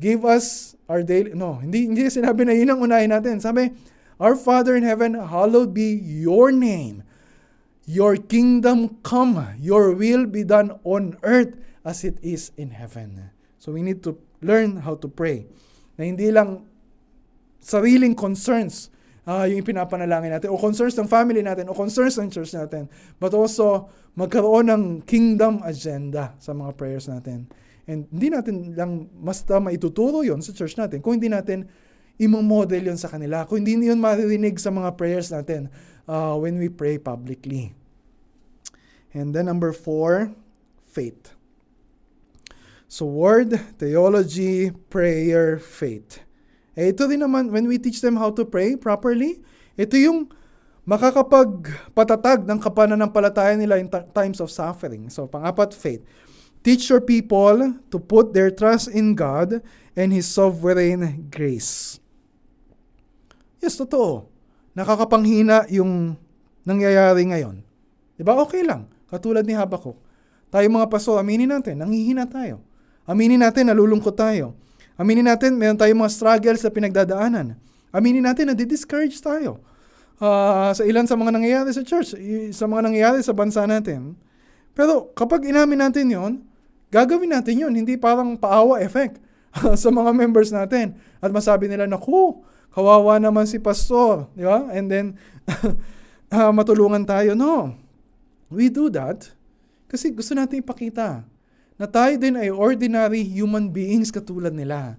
give 0.00 0.24
us 0.24 0.72
our 0.88 1.04
daily... 1.04 1.36
No, 1.36 1.60
hindi, 1.60 1.84
hindi 1.84 2.08
sinabi 2.08 2.48
na 2.48 2.56
yun 2.56 2.72
ang 2.72 2.80
unahin 2.80 3.12
natin. 3.12 3.44
Sabi, 3.44 3.68
Our 4.16 4.40
Father 4.40 4.72
in 4.72 4.88
heaven, 4.88 5.12
hallowed 5.20 5.76
be 5.76 5.92
your 5.92 6.48
name. 6.48 7.04
Your 7.84 8.16
kingdom 8.16 9.02
come. 9.04 9.36
Your 9.60 9.92
will 9.92 10.24
be 10.24 10.48
done 10.48 10.80
on 10.86 11.20
earth 11.20 11.52
as 11.84 12.08
it 12.08 12.16
is 12.24 12.56
in 12.56 12.72
heaven. 12.72 13.34
So 13.60 13.76
we 13.76 13.84
need 13.84 14.00
to 14.08 14.16
learn 14.42 14.82
how 14.82 14.98
to 14.98 15.08
pray. 15.08 15.46
Na 15.96 16.04
hindi 16.04 16.28
lang 16.28 16.66
sariling 17.62 18.18
concerns 18.18 18.92
uh, 19.26 19.46
yung 19.46 19.62
ipinapanalangin 19.62 20.34
natin, 20.34 20.50
o 20.50 20.58
concerns 20.58 20.98
ng 20.98 21.06
family 21.06 21.42
natin, 21.42 21.70
o 21.70 21.74
concerns 21.74 22.18
ng 22.18 22.28
church 22.30 22.54
natin, 22.54 22.90
but 23.22 23.30
also 23.34 23.86
magkaroon 24.18 24.68
ng 24.68 24.84
kingdom 25.06 25.62
agenda 25.62 26.34
sa 26.42 26.52
mga 26.52 26.74
prayers 26.74 27.06
natin. 27.08 27.46
And 27.86 28.06
hindi 28.14 28.30
natin 28.30 28.78
lang 28.78 29.10
basta 29.10 29.58
maituturo 29.58 30.22
yon 30.22 30.38
sa 30.38 30.54
church 30.54 30.78
natin 30.78 31.02
kung 31.02 31.18
hindi 31.18 31.26
natin 31.26 31.66
imomodel 32.14 32.86
yon 32.86 32.98
sa 32.98 33.10
kanila, 33.10 33.42
kung 33.42 33.66
hindi 33.66 33.74
yun 33.90 33.98
maririnig 33.98 34.54
sa 34.62 34.70
mga 34.70 34.94
prayers 34.94 35.34
natin 35.34 35.66
uh, 36.06 36.38
when 36.38 36.58
we 36.62 36.70
pray 36.70 36.98
publicly. 36.98 37.74
And 39.12 39.34
then 39.34 39.50
number 39.50 39.74
four, 39.74 40.32
faith. 40.88 41.34
So 42.92 43.08
word, 43.08 43.56
theology, 43.80 44.68
prayer, 44.92 45.56
faith. 45.56 46.20
Eh, 46.76 46.92
ito 46.92 47.08
din 47.08 47.24
naman, 47.24 47.48
when 47.48 47.64
we 47.64 47.80
teach 47.80 48.04
them 48.04 48.20
how 48.20 48.28
to 48.28 48.44
pray 48.44 48.76
properly, 48.76 49.40
ito 49.80 49.96
yung 49.96 50.28
makakapagpatatag 50.84 52.44
ng 52.44 52.60
kapananampalataya 52.60 53.56
nila 53.56 53.80
in 53.80 53.88
times 54.12 54.44
of 54.44 54.52
suffering. 54.52 55.08
So, 55.08 55.24
pangapat, 55.24 55.72
faith. 55.72 56.04
Teach 56.60 56.92
your 56.92 57.00
people 57.00 57.80
to 57.88 57.96
put 57.96 58.36
their 58.36 58.52
trust 58.52 58.92
in 58.92 59.16
God 59.16 59.64
and 59.96 60.12
His 60.12 60.28
sovereign 60.28 61.32
grace. 61.32 61.96
Yes, 63.64 63.80
totoo. 63.80 64.28
Nakakapanghina 64.76 65.64
yung 65.72 66.20
nangyayari 66.68 67.24
ngayon. 67.24 67.64
Di 68.20 68.22
ba? 68.26 68.36
Okay 68.44 68.68
lang. 68.68 68.84
Katulad 69.08 69.48
ni 69.48 69.56
Habakuk. 69.56 69.96
Tayo 70.52 70.68
mga 70.68 70.92
paso, 70.92 71.16
aminin 71.16 71.48
natin, 71.48 71.80
nanghihina 71.80 72.28
tayo. 72.28 72.60
Aminin 73.08 73.42
natin, 73.42 73.68
nalulungkot 73.68 74.14
tayo. 74.14 74.54
Aminin 74.94 75.26
natin, 75.26 75.58
meron 75.58 75.74
tayong 75.74 75.98
mga 75.98 76.12
struggles 76.14 76.62
sa 76.62 76.70
pinagdadaanan. 76.70 77.58
Aminin 77.90 78.22
natin, 78.22 78.54
nadi-discourage 78.54 79.18
tayo. 79.18 79.58
Uh, 80.22 80.70
sa 80.70 80.86
ilan 80.86 81.02
sa 81.02 81.18
mga 81.18 81.34
nangyayari 81.34 81.70
sa 81.74 81.82
church, 81.82 82.14
sa 82.54 82.64
mga 82.70 82.82
nangyayari 82.86 83.18
sa 83.26 83.34
bansa 83.34 83.66
natin. 83.66 84.14
Pero 84.70 85.10
kapag 85.18 85.42
inamin 85.42 85.82
natin 85.82 86.06
yon, 86.06 86.32
gagawin 86.94 87.34
natin 87.34 87.66
yon, 87.66 87.74
hindi 87.74 87.98
parang 87.98 88.38
paawa 88.38 88.78
effect 88.86 89.18
sa 89.82 89.88
mga 89.90 90.14
members 90.14 90.54
natin. 90.54 90.94
At 91.18 91.34
masabi 91.34 91.66
nila, 91.66 91.90
naku, 91.90 92.38
kawawa 92.70 93.18
naman 93.18 93.50
si 93.50 93.58
pastor. 93.58 94.30
Di 94.38 94.46
ba? 94.46 94.70
And 94.70 94.86
then, 94.86 95.06
uh, 96.30 96.54
matulungan 96.56 97.02
tayo. 97.02 97.34
No. 97.34 97.74
We 98.52 98.70
do 98.70 98.92
that 98.92 99.32
kasi 99.92 100.08
gusto 100.08 100.32
natin 100.32 100.64
ipakita 100.64 101.20
na 101.82 101.90
tayo 101.90 102.14
din 102.14 102.38
ay 102.38 102.46
ordinary 102.46 103.26
human 103.26 103.66
beings 103.66 104.14
katulad 104.14 104.54
nila. 104.54 104.94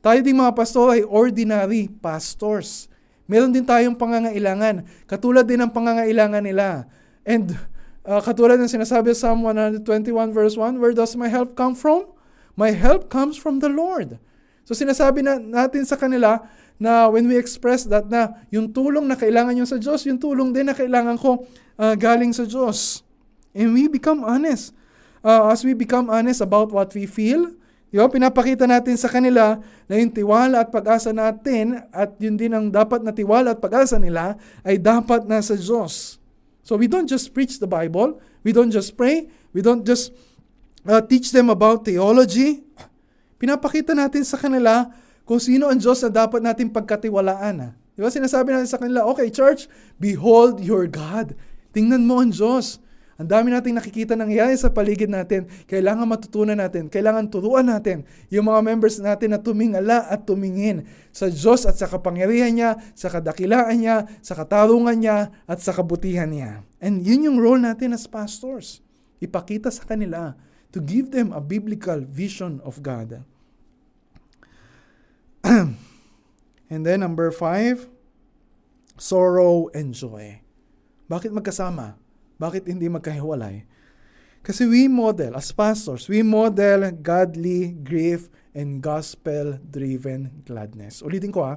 Tayo 0.00 0.24
din 0.24 0.40
mga 0.40 0.56
pastor 0.56 0.96
ay 0.96 1.04
ordinary 1.04 1.92
pastors. 2.00 2.88
Meron 3.28 3.52
din 3.52 3.60
tayong 3.60 3.92
pangangailangan, 3.92 4.88
katulad 5.04 5.44
din 5.44 5.60
ng 5.60 5.68
pangangailangan 5.68 6.40
nila. 6.40 6.88
And 7.28 7.52
uh, 8.08 8.24
katulad 8.24 8.56
ng 8.56 8.72
sinasabi 8.72 9.12
sa 9.12 9.36
Psalm 9.36 9.44
121 9.44 9.84
verse 10.32 10.56
1, 10.56 10.80
Where 10.80 10.96
does 10.96 11.12
my 11.12 11.28
help 11.28 11.52
come 11.52 11.76
from? 11.76 12.08
My 12.56 12.72
help 12.72 13.12
comes 13.12 13.36
from 13.36 13.60
the 13.60 13.68
Lord. 13.68 14.16
So 14.64 14.72
sinasabi 14.72 15.20
na 15.20 15.36
natin 15.36 15.84
sa 15.84 16.00
kanila 16.00 16.40
na 16.80 17.12
when 17.12 17.28
we 17.28 17.36
express 17.36 17.84
that 17.92 18.08
na 18.08 18.32
yung 18.48 18.72
tulong 18.72 19.04
na 19.04 19.16
kailangan 19.20 19.52
nyo 19.52 19.68
sa 19.68 19.76
Diyos, 19.76 20.08
yung 20.08 20.16
tulong 20.16 20.56
din 20.56 20.72
na 20.72 20.72
kailangan 20.72 21.20
ko 21.20 21.44
uh, 21.76 21.92
galing 21.92 22.32
sa 22.32 22.48
Diyos. 22.48 23.04
And 23.52 23.76
we 23.76 23.92
become 23.92 24.24
honest 24.24 24.72
uh, 25.24 25.48
as 25.48 25.64
we 25.64 25.72
become 25.72 26.12
honest 26.12 26.44
about 26.44 26.68
what 26.68 26.92
we 26.92 27.08
feel, 27.08 27.48
di 27.88 27.96
ba, 27.96 28.06
pinapakita 28.06 28.68
natin 28.68 29.00
sa 29.00 29.08
kanila 29.08 29.56
na 29.88 29.94
yung 29.96 30.12
tiwala 30.12 30.62
at 30.62 30.68
pag-asa 30.68 31.10
natin 31.10 31.80
at 31.88 32.12
yun 32.20 32.36
din 32.36 32.52
ang 32.52 32.68
dapat 32.68 33.00
na 33.00 33.10
tiwala 33.10 33.56
at 33.56 33.58
pag-asa 33.64 33.96
nila 33.96 34.36
ay 34.60 34.76
dapat 34.76 35.24
nasa 35.24 35.56
Diyos. 35.56 36.20
So 36.60 36.76
we 36.76 36.84
don't 36.84 37.08
just 37.08 37.32
preach 37.32 37.56
the 37.56 37.68
Bible, 37.68 38.20
we 38.44 38.52
don't 38.52 38.70
just 38.70 38.94
pray, 38.94 39.32
we 39.56 39.64
don't 39.64 39.84
just 39.84 40.12
uh, 40.84 41.00
teach 41.00 41.32
them 41.32 41.48
about 41.48 41.88
theology. 41.88 42.60
Pinapakita 43.40 43.96
natin 43.96 44.24
sa 44.24 44.36
kanila 44.36 44.92
kung 45.24 45.40
sino 45.40 45.72
ang 45.72 45.80
Diyos 45.80 46.04
na 46.04 46.12
dapat 46.12 46.40
natin 46.44 46.68
pagkatiwalaan. 46.68 47.72
Di 47.96 48.00
ba? 48.00 48.08
Sinasabi 48.12 48.52
natin 48.52 48.68
sa 48.68 48.80
kanila, 48.80 49.08
okay, 49.08 49.28
church, 49.32 49.68
behold 49.96 50.60
your 50.60 50.84
God. 50.88 51.32
Tingnan 51.72 52.04
mo 52.04 52.20
ang 52.20 52.32
Diyos. 52.32 52.82
Ang 53.14 53.30
dami 53.30 53.54
nating 53.54 53.78
nakikita 53.78 54.18
nangyayari 54.18 54.58
sa 54.58 54.74
paligid 54.74 55.06
natin. 55.06 55.46
Kailangan 55.70 56.02
matutunan 56.02 56.58
natin, 56.58 56.90
kailangan 56.90 57.30
turuan 57.30 57.70
natin 57.70 58.02
yung 58.26 58.50
mga 58.50 58.60
members 58.66 58.98
natin 58.98 59.30
na 59.30 59.38
tumingala 59.38 60.10
at 60.10 60.26
tumingin 60.26 60.82
sa 61.14 61.30
Diyos 61.30 61.62
at 61.62 61.78
sa 61.78 61.86
kapangyarihan 61.86 62.50
niya, 62.50 62.70
sa 62.98 63.06
kadakilaan 63.14 63.78
niya, 63.78 64.10
sa 64.18 64.34
katarungan 64.34 64.98
niya, 64.98 65.30
at 65.46 65.62
sa 65.62 65.70
kabutihan 65.70 66.26
niya. 66.26 66.66
And 66.82 67.06
yun 67.06 67.22
yung 67.22 67.38
role 67.38 67.62
natin 67.62 67.94
as 67.94 68.10
pastors. 68.10 68.82
Ipakita 69.22 69.70
sa 69.70 69.86
kanila 69.86 70.34
to 70.74 70.82
give 70.82 71.14
them 71.14 71.30
a 71.30 71.38
biblical 71.38 72.02
vision 72.02 72.58
of 72.66 72.82
God. 72.82 73.22
and 75.46 76.82
then 76.82 76.98
number 76.98 77.30
five, 77.30 77.86
sorrow 78.98 79.70
and 79.70 79.94
joy. 79.94 80.42
Bakit 81.06 81.30
magkasama? 81.30 82.03
Bakit 82.38 82.66
hindi 82.66 82.90
magkahiwalay? 82.90 83.66
Kasi 84.44 84.68
we 84.68 84.92
model, 84.92 85.40
as 85.40 85.48
pastors, 85.56 86.04
we 86.04 86.20
model 86.20 86.92
godly 87.00 87.72
grief 87.80 88.28
and 88.52 88.84
gospel-driven 88.84 90.44
gladness. 90.44 91.00
Ulitin 91.00 91.32
ko 91.32 91.48
ha. 91.48 91.56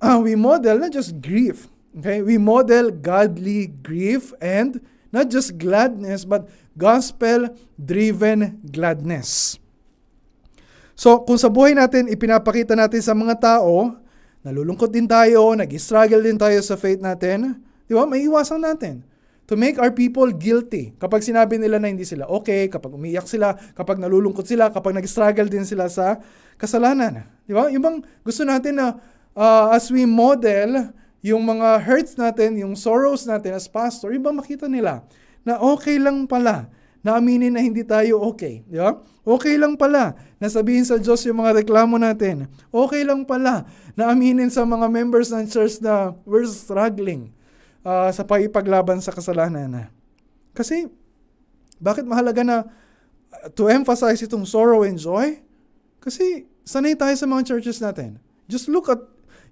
Uh, 0.00 0.20
we 0.20 0.36
model 0.36 0.84
not 0.84 0.92
just 0.92 1.16
grief. 1.24 1.72
Okay? 1.96 2.20
We 2.20 2.36
model 2.36 2.92
godly 2.92 3.72
grief 3.72 4.36
and 4.36 4.84
not 5.08 5.32
just 5.32 5.56
gladness, 5.56 6.28
but 6.28 6.52
gospel-driven 6.76 8.68
gladness. 8.68 9.56
So, 10.92 11.24
kung 11.24 11.40
sa 11.40 11.48
buhay 11.48 11.72
natin, 11.72 12.12
ipinapakita 12.12 12.76
natin 12.76 13.00
sa 13.00 13.16
mga 13.16 13.40
tao, 13.40 13.96
nalulungkot 14.44 14.92
din 14.92 15.08
tayo, 15.08 15.56
nag-struggle 15.56 16.20
din 16.20 16.36
tayo 16.36 16.60
sa 16.60 16.76
faith 16.76 17.00
natin, 17.00 17.64
di 17.88 17.96
ba? 17.96 18.04
May 18.04 18.28
iwasan 18.28 18.60
natin 18.60 19.08
to 19.50 19.58
make 19.58 19.82
our 19.82 19.90
people 19.90 20.30
guilty. 20.30 20.94
Kapag 20.94 21.26
sinabi 21.26 21.58
nila 21.58 21.82
na 21.82 21.90
hindi 21.90 22.06
sila 22.06 22.30
okay, 22.30 22.70
kapag 22.70 22.94
umiyak 22.94 23.26
sila, 23.26 23.58
kapag 23.74 23.98
nalulungkot 23.98 24.46
sila, 24.46 24.70
kapag 24.70 24.94
nag-struggle 24.94 25.50
din 25.50 25.66
sila 25.66 25.90
sa 25.90 26.22
kasalanan. 26.54 27.26
Di 27.42 27.50
ba? 27.50 27.66
Yung 27.66 27.82
bang 27.82 27.98
gusto 28.22 28.46
natin 28.46 28.78
na 28.78 28.94
uh, 29.34 29.74
as 29.74 29.90
we 29.90 30.06
model 30.06 30.94
yung 31.18 31.42
mga 31.42 31.82
hurts 31.82 32.14
natin, 32.14 32.62
yung 32.62 32.78
sorrows 32.78 33.26
natin 33.26 33.58
as 33.58 33.66
pastor, 33.66 34.14
iba 34.14 34.30
makita 34.30 34.70
nila 34.70 35.02
na 35.42 35.58
okay 35.58 35.98
lang 35.98 36.30
pala 36.30 36.70
na 37.02 37.18
aminin 37.18 37.50
na 37.50 37.58
hindi 37.58 37.82
tayo 37.82 38.22
okay. 38.22 38.62
Di 38.70 38.78
ba? 38.78 39.02
Okay 39.26 39.58
lang 39.58 39.74
pala 39.74 40.14
na 40.38 40.46
sabihin 40.46 40.86
sa 40.86 40.94
Diyos 40.94 41.26
yung 41.26 41.42
mga 41.42 41.66
reklamo 41.66 41.98
natin. 41.98 42.46
Okay 42.70 43.02
lang 43.02 43.26
pala 43.26 43.66
na 43.98 44.14
aminin 44.14 44.46
sa 44.46 44.62
mga 44.62 44.86
members 44.86 45.34
ng 45.34 45.50
church 45.50 45.82
na 45.82 46.14
we're 46.22 46.46
struggling 46.46 47.34
uh, 47.84 48.10
sa 48.12 48.22
paipaglaban 48.24 49.00
sa 49.00 49.12
kasalanan. 49.14 49.88
Kasi, 50.52 50.88
bakit 51.80 52.04
mahalaga 52.04 52.42
na 52.44 52.56
uh, 53.32 53.48
to 53.52 53.70
emphasize 53.70 54.20
itong 54.20 54.44
sorrow 54.44 54.84
and 54.84 55.00
joy? 55.00 55.40
Kasi, 56.00 56.48
sanay 56.64 56.96
tayo 56.96 57.12
sa 57.16 57.26
mga 57.28 57.54
churches 57.54 57.80
natin. 57.80 58.20
Just 58.50 58.68
look 58.68 58.88
at 58.88 59.00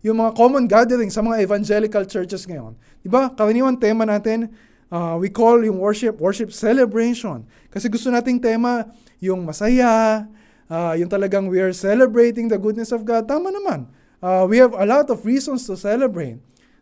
yung 0.02 0.22
mga 0.22 0.32
common 0.38 0.64
gatherings 0.70 1.14
sa 1.14 1.22
mga 1.24 1.42
evangelical 1.42 2.04
churches 2.06 2.46
ngayon. 2.46 2.78
Diba? 3.02 3.34
Karaniwan 3.34 3.78
tema 3.78 4.06
natin, 4.06 4.50
uh, 4.92 5.18
we 5.18 5.26
call 5.26 5.58
yung 5.62 5.82
worship, 5.82 6.22
worship 6.22 6.54
celebration. 6.54 7.42
Kasi 7.70 7.90
gusto 7.90 8.08
nating 8.10 8.38
tema 8.38 8.86
yung 9.18 9.42
masaya, 9.42 10.26
uh, 10.70 10.94
yung 10.94 11.10
talagang 11.10 11.50
we 11.50 11.58
are 11.58 11.74
celebrating 11.74 12.46
the 12.46 12.58
goodness 12.58 12.94
of 12.94 13.02
God. 13.02 13.26
Tama 13.26 13.50
naman. 13.50 13.90
Uh, 14.18 14.46
we 14.46 14.58
have 14.58 14.74
a 14.74 14.86
lot 14.86 15.06
of 15.10 15.22
reasons 15.26 15.66
to 15.66 15.74
celebrate. 15.78 16.38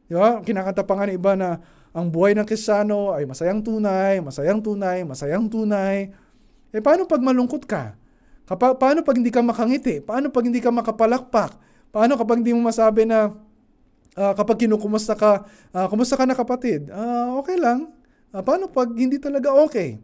Di 0.06 0.14
ba? 0.14 0.42
Kinakanta 0.42 0.86
pa 0.86 0.94
nga 0.94 1.06
iba 1.10 1.34
na 1.34 1.58
ang 1.90 2.12
buhay 2.12 2.36
ng 2.36 2.46
Kristiyano 2.46 3.16
ay 3.16 3.24
masayang 3.24 3.64
tunay, 3.64 4.22
masayang 4.22 4.60
tunay, 4.62 5.02
masayang 5.02 5.46
tunay. 5.50 6.12
Eh 6.70 6.82
paano 6.84 7.08
pag 7.08 7.24
malungkot 7.24 7.64
ka? 7.64 7.96
Kapa, 8.46 8.78
paano 8.78 9.02
pag 9.02 9.18
hindi 9.18 9.34
ka 9.34 9.42
makangiti? 9.42 9.98
Paano 9.98 10.30
pag 10.30 10.46
hindi 10.46 10.62
ka 10.62 10.70
makapalakpak? 10.70 11.58
Paano 11.90 12.14
kapag 12.14 12.44
hindi 12.44 12.54
mo 12.54 12.62
masabi 12.68 13.02
na 13.02 13.34
uh, 14.14 14.32
kapag 14.38 14.68
kinukumusta 14.68 15.18
ka, 15.18 15.48
uh, 15.74 15.86
kumusta 15.90 16.14
ka 16.14 16.28
na 16.28 16.38
kapatid? 16.38 16.86
Uh, 16.86 17.42
okay 17.42 17.58
lang. 17.58 17.90
Uh, 18.30 18.44
paano 18.46 18.70
pag 18.70 18.92
hindi 18.94 19.18
talaga 19.18 19.50
okay? 19.66 19.98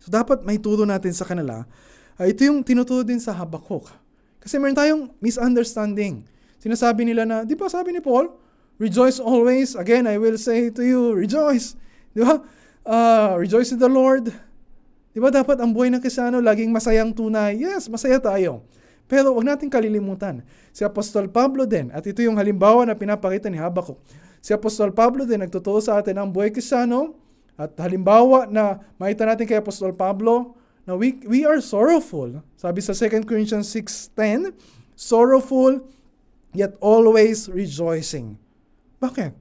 So 0.00 0.08
dapat 0.08 0.46
may 0.48 0.56
turo 0.56 0.88
natin 0.88 1.12
sa 1.12 1.28
kanila. 1.28 1.68
Uh, 2.16 2.30
ito 2.30 2.48
yung 2.48 2.64
tinuturo 2.64 3.04
din 3.04 3.20
sa 3.20 3.36
Habakuk. 3.36 3.92
Kasi 4.40 4.56
meron 4.56 4.76
tayong 4.76 5.02
misunderstanding. 5.20 6.24
Sinasabi 6.62 7.04
nila 7.04 7.28
na, 7.28 7.36
di 7.44 7.58
ba 7.58 7.68
sabi 7.68 7.92
ni 7.92 8.00
Paul, 8.00 8.43
Rejoice 8.78 9.22
always. 9.22 9.78
Again, 9.78 10.10
I 10.10 10.18
will 10.18 10.34
say 10.34 10.70
to 10.70 10.82
you, 10.82 11.14
rejoice. 11.14 11.78
Di 12.10 12.26
ba? 12.26 12.42
Uh, 12.82 13.38
rejoice 13.38 13.70
in 13.70 13.78
the 13.78 13.88
Lord. 13.88 14.34
Di 15.14 15.22
ba 15.22 15.30
dapat 15.30 15.54
ang 15.62 15.70
buhay 15.70 15.94
ng 15.94 16.02
Krisyano 16.02 16.42
laging 16.42 16.74
masayang 16.74 17.14
tunay? 17.14 17.54
Yes, 17.54 17.86
masaya 17.86 18.18
tayo. 18.18 18.66
Pero 19.06 19.30
wag 19.30 19.46
natin 19.46 19.70
kalilimutan. 19.70 20.42
Si 20.74 20.82
Apostol 20.82 21.30
Pablo 21.30 21.70
din, 21.70 21.94
at 21.94 22.02
ito 22.02 22.18
yung 22.24 22.34
halimbawa 22.34 22.82
na 22.82 22.98
pinapakita 22.98 23.46
ni 23.46 23.60
Habakuk. 23.60 24.00
Si 24.42 24.50
Apostol 24.50 24.90
Pablo 24.90 25.22
din 25.22 25.40
nagtuturo 25.40 25.78
sa 25.78 26.02
atin 26.02 26.18
ang 26.18 26.28
buhay 26.28 26.50
Krisyano 26.50 27.14
at 27.54 27.72
halimbawa 27.78 28.50
na 28.50 28.82
makita 28.98 29.24
natin 29.24 29.46
kay 29.46 29.56
Apostol 29.62 29.94
Pablo 29.94 30.58
na 30.82 30.98
we, 30.98 31.16
we 31.24 31.46
are 31.46 31.62
sorrowful. 31.62 32.42
Sabi 32.58 32.82
sa 32.82 32.92
2 32.92 33.24
Corinthians 33.24 33.70
6.10, 33.70 34.50
sorrowful 34.98 35.78
yet 36.52 36.74
always 36.82 37.46
rejoicing. 37.48 38.36
Bakit? 39.04 39.32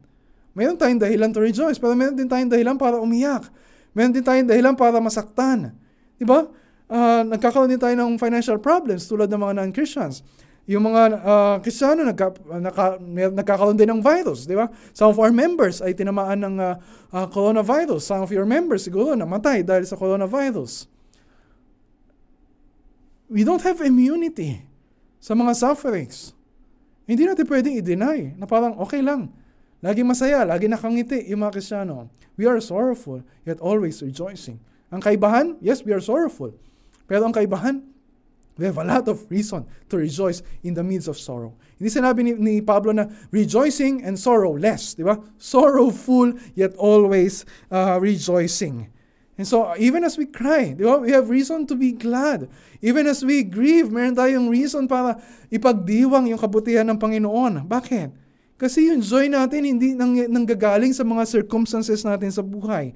Mayroon 0.54 0.76
tayong 0.76 1.00
dahilan 1.00 1.32
to 1.32 1.40
rejoice, 1.40 1.80
pero 1.80 1.96
mayroon 1.96 2.20
din 2.20 2.28
tayong 2.28 2.52
dahilan 2.52 2.76
para 2.76 3.00
umiyak. 3.00 3.48
Mayroon 3.96 4.14
din 4.14 4.26
tayong 4.26 4.50
dahilan 4.52 4.76
para 4.76 5.00
masaktan. 5.00 5.72
Di 6.20 6.28
ba? 6.28 6.46
Uh, 6.92 7.24
nagkakaroon 7.32 7.72
din 7.72 7.80
tayo 7.80 7.96
ng 7.96 8.20
financial 8.20 8.60
problems 8.60 9.08
tulad 9.08 9.32
ng 9.32 9.40
mga 9.40 9.54
non-Christians. 9.64 10.22
Yung 10.68 10.84
mga 10.92 11.02
uh, 11.24 11.56
Kristiyano 11.64 12.04
nagka, 12.04 12.36
naka, 12.60 13.00
nagkakaroon 13.32 13.80
din 13.80 13.88
ng 13.88 14.00
virus, 14.04 14.46
di 14.46 14.54
ba? 14.54 14.68
Some 14.92 15.12
of 15.12 15.18
our 15.18 15.32
members 15.32 15.80
ay 15.80 15.96
tinamaan 15.96 16.44
ng 16.44 16.56
uh, 16.60 16.76
uh, 17.16 17.28
coronavirus. 17.32 18.04
Some 18.04 18.22
of 18.24 18.30
your 18.30 18.46
members 18.46 18.84
siguro 18.86 19.16
namatay 19.16 19.64
dahil 19.64 19.88
sa 19.88 19.96
coronavirus. 19.96 20.92
we 23.34 23.42
don't 23.42 23.66
have 23.66 23.82
immunity 23.82 24.62
sa 25.18 25.34
mga 25.34 25.58
sufferings. 25.58 26.38
Hindi 27.10 27.26
natin 27.26 27.50
pwedeng 27.50 27.74
i-deny 27.82 28.38
na 28.38 28.46
parang 28.46 28.78
okay 28.78 29.02
lang. 29.02 29.34
Lagi 29.84 30.00
masaya, 30.00 30.48
lagi 30.48 30.72
nakangiti 30.72 31.28
yung 31.28 31.44
mga 31.44 31.60
Kristyano. 31.60 32.08
We 32.40 32.48
are 32.48 32.64
sorrowful, 32.64 33.20
yet 33.44 33.60
always 33.60 34.00
rejoicing. 34.00 34.56
Ang 34.88 35.04
kaibahan, 35.04 35.60
yes, 35.60 35.84
we 35.84 35.92
are 35.92 36.00
sorrowful. 36.00 36.56
Pero 37.04 37.28
ang 37.28 37.36
kaibahan, 37.36 37.84
we 38.56 38.64
have 38.64 38.80
a 38.80 38.88
lot 38.88 39.04
of 39.12 39.28
reason 39.28 39.68
to 39.92 40.00
rejoice 40.00 40.40
in 40.64 40.72
the 40.72 40.82
midst 40.82 41.12
of 41.12 41.20
sorrow. 41.20 41.52
Hindi 41.76 41.92
sinabi 41.92 42.24
ni, 42.24 42.32
ni 42.40 42.56
Pablo 42.64 42.96
na 42.96 43.12
rejoicing 43.36 44.08
and 44.08 44.16
sorrow 44.16 44.56
less, 44.56 44.96
di 44.96 45.04
ba? 45.04 45.20
Sorrowful, 45.36 46.32
yet 46.56 46.72
always 46.80 47.44
uh, 47.68 48.00
rejoicing. 48.00 48.88
And 49.36 49.44
so, 49.44 49.76
even 49.76 50.08
as 50.08 50.16
we 50.16 50.32
cry, 50.32 50.80
di 50.80 50.88
ba? 50.88 51.04
We 51.04 51.12
have 51.12 51.28
reason 51.28 51.68
to 51.68 51.76
be 51.76 51.92
glad. 51.92 52.48
Even 52.80 53.04
as 53.04 53.20
we 53.20 53.44
grieve, 53.44 53.92
meron 53.92 54.16
tayong 54.16 54.48
reason 54.48 54.88
para 54.88 55.20
ipagdiwang 55.52 56.32
yung 56.32 56.40
kabutihan 56.40 56.88
ng 56.88 56.96
Panginoon. 56.96 57.68
Bakit? 57.68 58.23
Kasi 58.58 58.94
yung 58.94 59.02
joy 59.02 59.28
natin 59.28 59.66
hindi 59.66 59.98
nang, 59.98 60.14
nanggagaling 60.14 60.94
sa 60.94 61.02
mga 61.02 61.26
circumstances 61.26 62.06
natin 62.06 62.30
sa 62.30 62.46
buhay. 62.46 62.94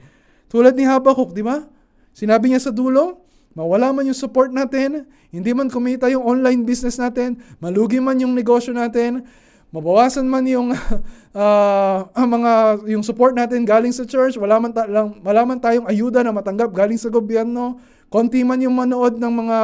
Tulad 0.48 0.78
ni 0.78 0.88
Habakkuk, 0.88 1.36
di 1.36 1.44
ba? 1.44 1.68
Sinabi 2.16 2.50
niya 2.54 2.70
sa 2.70 2.72
dulo, 2.72 3.26
mawala 3.58 3.90
man 3.92 4.06
yung 4.06 4.18
support 4.18 4.54
natin, 4.54 5.10
hindi 5.34 5.52
man 5.52 5.68
kumita 5.68 6.08
yung 6.08 6.24
online 6.24 6.64
business 6.64 6.96
natin, 7.02 7.42
malugi 7.60 8.00
man 8.00 8.16
yung 8.22 8.32
negosyo 8.38 8.72
natin, 8.72 9.26
mabawasan 9.74 10.24
man 10.24 10.46
yung 10.48 10.72
uh, 11.36 11.98
mga 12.16 12.86
yung 12.88 13.04
support 13.04 13.36
natin 13.36 13.68
galing 13.68 13.92
sa 13.92 14.08
church, 14.08 14.40
wala 14.40 14.62
man, 14.62 14.72
ta- 14.72 14.88
lang, 14.88 15.20
wala 15.20 15.42
man 15.44 15.60
tayong 15.60 15.90
ayuda 15.90 16.24
na 16.24 16.32
matanggap 16.32 16.72
galing 16.72 16.98
sa 16.98 17.12
gobyerno, 17.12 17.82
konti 18.08 18.46
man 18.46 18.62
yung 18.64 18.78
manood 18.78 19.20
ng 19.20 19.34
mga 19.46 19.58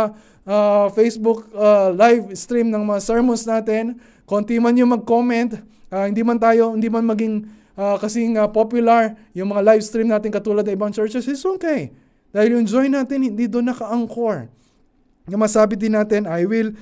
uh, 0.46 0.86
Facebook 0.92 1.48
uh, 1.56 1.96
live 1.96 2.36
stream 2.36 2.68
ng 2.68 2.84
mga 2.84 3.00
sermons 3.00 3.48
natin, 3.48 3.96
konti 4.28 4.60
man 4.60 4.76
yung 4.76 4.92
mag-comment, 4.92 5.64
uh, 5.94 6.06
hindi 6.10 6.26
man 6.26 6.42
tayo, 6.42 6.74
hindi 6.74 6.90
man 6.90 7.06
maging 7.06 7.46
uh, 7.78 8.02
kasing 8.02 8.34
uh, 8.42 8.50
popular 8.50 9.14
yung 9.38 9.54
mga 9.54 9.62
live 9.62 9.84
stream 9.86 10.10
natin 10.10 10.34
katulad 10.34 10.66
ng 10.66 10.74
ibang 10.74 10.90
churches, 10.90 11.30
it's 11.30 11.46
okay. 11.46 11.94
Dahil 12.34 12.58
yung 12.58 12.66
joy 12.66 12.90
natin 12.90 13.22
hindi 13.22 13.46
doon 13.46 13.70
naka-anchor. 13.70 14.50
Yung 15.30 15.42
masabi 15.42 15.78
din 15.78 15.94
natin, 15.94 16.26
I 16.26 16.50
will 16.50 16.74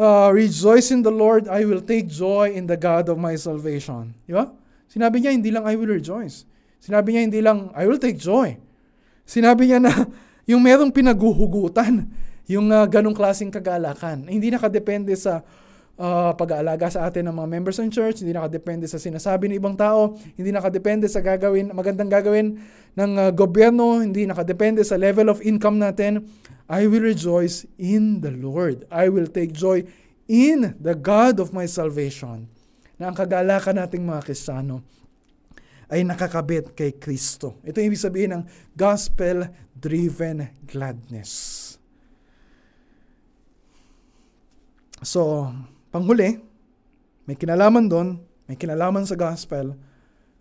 uh, 0.00 0.32
rejoice 0.32 0.88
in 0.88 1.04
the 1.04 1.12
Lord, 1.12 1.46
I 1.46 1.68
will 1.68 1.84
take 1.84 2.08
joy 2.08 2.56
in 2.56 2.64
the 2.64 2.80
God 2.80 3.12
of 3.12 3.20
my 3.20 3.36
salvation. 3.36 4.16
Di 4.24 4.32
ba? 4.32 4.48
Sinabi 4.88 5.20
niya, 5.20 5.36
hindi 5.36 5.52
lang 5.52 5.68
I 5.68 5.76
will 5.76 5.92
rejoice. 5.92 6.48
Sinabi 6.80 7.14
niya, 7.14 7.22
hindi 7.28 7.40
lang 7.44 7.68
I 7.76 7.84
will 7.84 8.00
take 8.00 8.16
joy. 8.16 8.56
Sinabi 9.28 9.68
niya 9.68 9.78
na 9.78 9.92
yung 10.50 10.64
merong 10.64 10.88
pinaguhugutan, 10.88 12.08
yung 12.48 12.68
uh, 12.72 12.84
ganong 12.88 13.16
klaseng 13.16 13.52
kagalakan. 13.52 14.24
Hindi 14.28 14.52
nakadepende 14.52 15.12
sa 15.16 15.44
uh, 15.98 16.34
pag-aalaga 16.34 16.90
sa 16.90 17.06
atin 17.06 17.30
ng 17.30 17.34
mga 17.34 17.48
members 17.50 17.78
ng 17.78 17.90
church, 17.90 18.22
hindi 18.22 18.34
nakadepende 18.34 18.86
sa 18.90 18.98
sinasabi 18.98 19.50
ng 19.50 19.56
ibang 19.58 19.76
tao, 19.78 20.14
hindi 20.34 20.50
nakadepende 20.50 21.06
sa 21.06 21.22
gagawin, 21.22 21.70
magandang 21.74 22.10
gagawin 22.10 22.58
ng 22.94 23.12
uh, 23.18 23.30
gobyerno, 23.34 24.02
hindi 24.02 24.26
nakadepende 24.26 24.82
sa 24.82 24.98
level 24.98 25.30
of 25.30 25.42
income 25.42 25.78
natin, 25.78 26.26
I 26.64 26.88
will 26.88 27.04
rejoice 27.04 27.68
in 27.76 28.24
the 28.24 28.32
Lord. 28.32 28.88
I 28.88 29.12
will 29.12 29.28
take 29.28 29.52
joy 29.52 29.84
in 30.24 30.72
the 30.80 30.96
God 30.96 31.36
of 31.36 31.52
my 31.52 31.68
salvation. 31.68 32.48
Na 32.96 33.12
ang 33.12 33.16
kagalakan 33.18 33.84
nating 33.84 34.06
mga 34.06 34.24
Kristiyano 34.24 34.80
ay 35.92 36.00
nakakabit 36.00 36.72
kay 36.72 36.96
Kristo. 36.96 37.60
Ito 37.60 37.84
yung 37.84 37.92
ibig 37.92 38.00
sabihin 38.00 38.32
ng 38.40 38.42
gospel-driven 38.72 40.48
gladness. 40.64 41.60
So, 45.04 45.52
panghuli, 45.94 46.42
may 47.22 47.38
kinalaman 47.38 47.86
doon, 47.86 48.18
may 48.50 48.58
kinalaman 48.58 49.06
sa 49.06 49.14
gospel. 49.14 49.78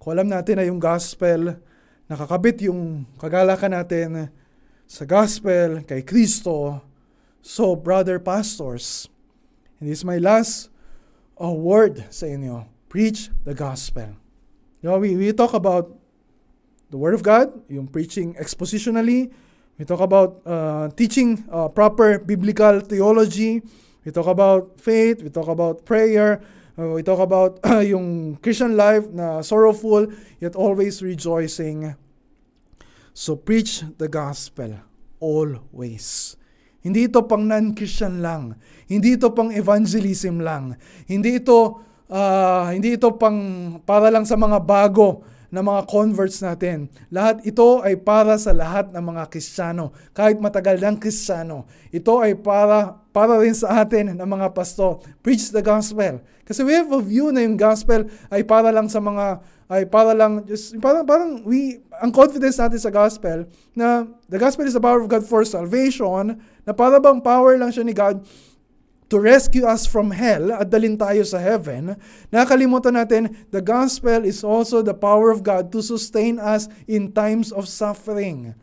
Kung 0.02 0.18
alam 0.18 0.26
natin 0.26 0.58
na 0.58 0.66
yung 0.66 0.82
gospel, 0.82 1.62
nakakabit 2.10 2.66
yung 2.66 3.06
kagalakan 3.22 3.78
natin 3.78 4.34
sa 4.90 5.06
gospel, 5.06 5.86
kay 5.86 6.02
Kristo. 6.02 6.82
So, 7.46 7.78
brother 7.78 8.18
pastors, 8.18 9.06
and 9.78 9.86
this 9.86 10.02
is 10.02 10.08
my 10.08 10.18
last 10.18 10.74
uh, 11.38 11.54
word 11.54 12.02
sa 12.10 12.26
inyo. 12.26 12.66
Preach 12.90 13.30
the 13.46 13.54
gospel. 13.54 14.10
You 14.82 14.90
know, 14.90 14.98
we, 14.98 15.14
we 15.14 15.30
talk 15.38 15.54
about 15.54 15.94
the 16.90 16.98
Word 16.98 17.14
of 17.14 17.22
God, 17.22 17.54
yung 17.70 17.90
preaching 17.90 18.34
expositionally. 18.42 19.30
We 19.78 19.86
talk 19.86 20.02
about 20.02 20.42
uh, 20.46 20.90
teaching 20.94 21.46
uh, 21.50 21.70
proper 21.70 22.20
biblical 22.20 22.82
theology. 22.82 23.62
We 24.04 24.12
talk 24.12 24.28
about 24.28 24.80
faith. 24.80 25.24
We 25.24 25.32
talk 25.32 25.48
about 25.48 25.88
prayer. 25.88 26.44
Uh, 26.78 26.96
we 26.96 27.04
talk 27.04 27.20
about 27.20 27.64
yung 27.92 28.38
Christian 28.44 28.76
life 28.76 29.08
na 29.10 29.42
sorrowful 29.42 30.08
yet 30.44 30.56
always 30.56 31.00
rejoicing 31.02 31.96
So 33.14 33.38
preach 33.38 33.86
the 34.02 34.10
gospel 34.10 34.82
always. 35.22 36.34
Hindi 36.82 37.08
ito 37.08 37.24
pang 37.24 37.46
non-Christian 37.46 38.20
lang. 38.20 38.58
Hindi 38.90 39.16
ito 39.16 39.32
pang 39.32 39.54
evangelism 39.54 40.42
lang. 40.42 40.76
Hindi 41.06 41.40
ito 41.40 41.80
uh, 42.10 42.68
hindi 42.74 42.98
ito 42.98 43.14
pang 43.16 43.38
para 43.86 44.10
lang 44.10 44.26
sa 44.26 44.36
mga 44.36 44.60
bago 44.60 45.24
na 45.54 45.62
mga 45.62 45.86
converts 45.86 46.42
natin. 46.42 46.90
Lahat 47.14 47.38
ito 47.46 47.86
ay 47.86 47.94
para 48.02 48.42
sa 48.42 48.50
lahat 48.50 48.90
ng 48.90 49.04
mga 49.14 49.30
Kristiyano, 49.30 49.94
kahit 50.18 50.42
matagal 50.42 50.82
ng 50.82 50.98
Kristiyano. 50.98 51.70
Ito 51.94 52.26
ay 52.26 52.34
para 52.34 52.98
para 53.14 53.38
rin 53.38 53.54
sa 53.54 53.86
atin 53.86 54.18
ng 54.18 54.26
mga 54.26 54.50
pasto. 54.58 55.06
Preach 55.22 55.54
the 55.54 55.62
gospel. 55.62 56.26
Kasi 56.42 56.66
we 56.66 56.74
have 56.74 56.90
a 56.90 56.98
view 56.98 57.30
na 57.30 57.46
yung 57.46 57.54
gospel 57.54 58.10
ay 58.34 58.42
para 58.42 58.74
lang 58.74 58.90
sa 58.90 58.98
mga 58.98 59.46
ay 59.74 59.90
para 59.90 60.12
lang, 60.14 60.46
just, 60.46 60.76
parang, 60.78 61.02
parang 61.02 61.42
we, 61.48 61.82
ang 61.98 62.14
confidence 62.14 62.62
natin 62.62 62.78
sa 62.78 62.94
gospel, 62.94 63.48
na 63.74 64.06
the 64.30 64.38
gospel 64.38 64.68
is 64.68 64.78
the 64.78 64.84
power 64.84 65.02
of 65.02 65.10
God 65.10 65.26
for 65.26 65.42
salvation, 65.48 66.38
na 66.62 66.72
para 66.76 67.02
bang 67.02 67.18
power 67.18 67.58
lang 67.58 67.74
siya 67.74 67.82
ni 67.82 67.96
God 67.96 68.22
to 69.10 69.20
rescue 69.20 69.68
us 69.68 69.84
from 69.84 70.12
hell 70.12 70.52
at 70.54 70.72
dalin 70.72 70.96
tayo 70.96 71.24
sa 71.28 71.40
heaven, 71.40 71.96
nakalimutan 72.32 72.96
natin, 72.96 73.34
the 73.52 73.62
gospel 73.62 74.24
is 74.24 74.44
also 74.44 74.80
the 74.80 74.96
power 74.96 75.32
of 75.32 75.44
God 75.44 75.72
to 75.76 75.84
sustain 75.84 76.40
us 76.40 76.72
in 76.88 77.12
times 77.12 77.52
of 77.52 77.68
suffering. 77.68 78.56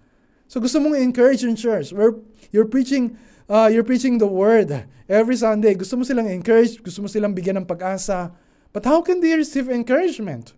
So 0.50 0.58
gusto 0.58 0.82
mong 0.82 0.98
encourage 0.98 1.46
yung 1.46 1.54
church, 1.54 1.94
where 1.94 2.18
you're 2.50 2.66
preaching 2.66 3.14
uh, 3.50 3.70
you're 3.70 3.86
preaching 3.86 4.18
the 4.18 4.30
word 4.30 4.70
every 5.10 5.34
Sunday. 5.34 5.74
Gusto 5.74 5.98
mo 5.98 6.06
silang 6.06 6.30
encourage, 6.30 6.78
gusto 6.82 7.02
mo 7.02 7.08
silang 7.10 7.34
bigyan 7.34 7.58
ng 7.62 7.66
pag-asa. 7.66 8.30
But 8.70 8.86
how 8.86 9.02
can 9.02 9.18
they 9.18 9.34
receive 9.34 9.66
encouragement? 9.66 10.54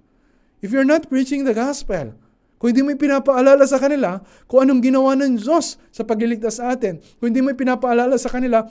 If 0.60 0.70
you're 0.70 0.86
not 0.86 1.08
preaching 1.08 1.48
the 1.48 1.56
gospel, 1.56 2.12
kung 2.60 2.70
hindi 2.70 2.86
mo 2.86 2.94
pinapaalala 2.94 3.66
sa 3.66 3.82
kanila 3.82 4.22
kung 4.46 4.62
anong 4.62 4.86
ginawa 4.86 5.18
ng 5.18 5.34
Diyos 5.34 5.80
sa 5.90 6.06
pagliligtas 6.06 6.62
sa 6.62 6.70
atin, 6.76 7.02
kung 7.18 7.34
hindi 7.34 7.42
mo 7.42 7.50
pinapaalala 7.50 8.14
sa 8.14 8.30
kanila 8.30 8.70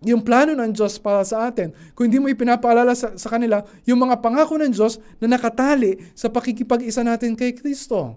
yung 0.00 0.24
plano 0.24 0.56
ng 0.56 0.72
Diyos 0.72 0.96
para 0.96 1.20
sa 1.28 1.52
atin, 1.52 1.76
kung 1.92 2.08
hindi 2.08 2.16
mo 2.16 2.32
ipinapaalala 2.32 2.96
sa, 2.96 3.12
sa 3.20 3.28
kanila 3.28 3.60
yung 3.84 4.00
mga 4.00 4.24
pangako 4.24 4.56
ng 4.56 4.72
Diyos 4.72 4.96
na 5.20 5.36
nakatali 5.36 6.00
sa 6.16 6.32
pakikipag-isa 6.32 7.04
natin 7.04 7.36
kay 7.36 7.52
Kristo. 7.52 8.16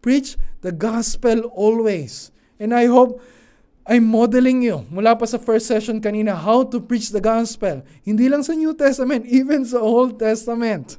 Preach 0.00 0.40
the 0.64 0.72
gospel 0.72 1.44
always. 1.52 2.32
And 2.56 2.72
I 2.72 2.88
hope 2.88 3.20
I'm 3.84 4.08
modeling 4.08 4.64
you 4.64 4.84
mula 4.88 5.12
pa 5.16 5.28
sa 5.28 5.36
first 5.36 5.68
session 5.68 6.00
kanina 6.00 6.32
how 6.32 6.64
to 6.64 6.80
preach 6.80 7.12
the 7.12 7.20
gospel. 7.20 7.84
Hindi 8.00 8.32
lang 8.32 8.40
sa 8.40 8.56
New 8.56 8.72
Testament, 8.72 9.28
even 9.38 9.68
sa 9.68 9.84
Old 9.84 10.16
Testament. 10.16 10.96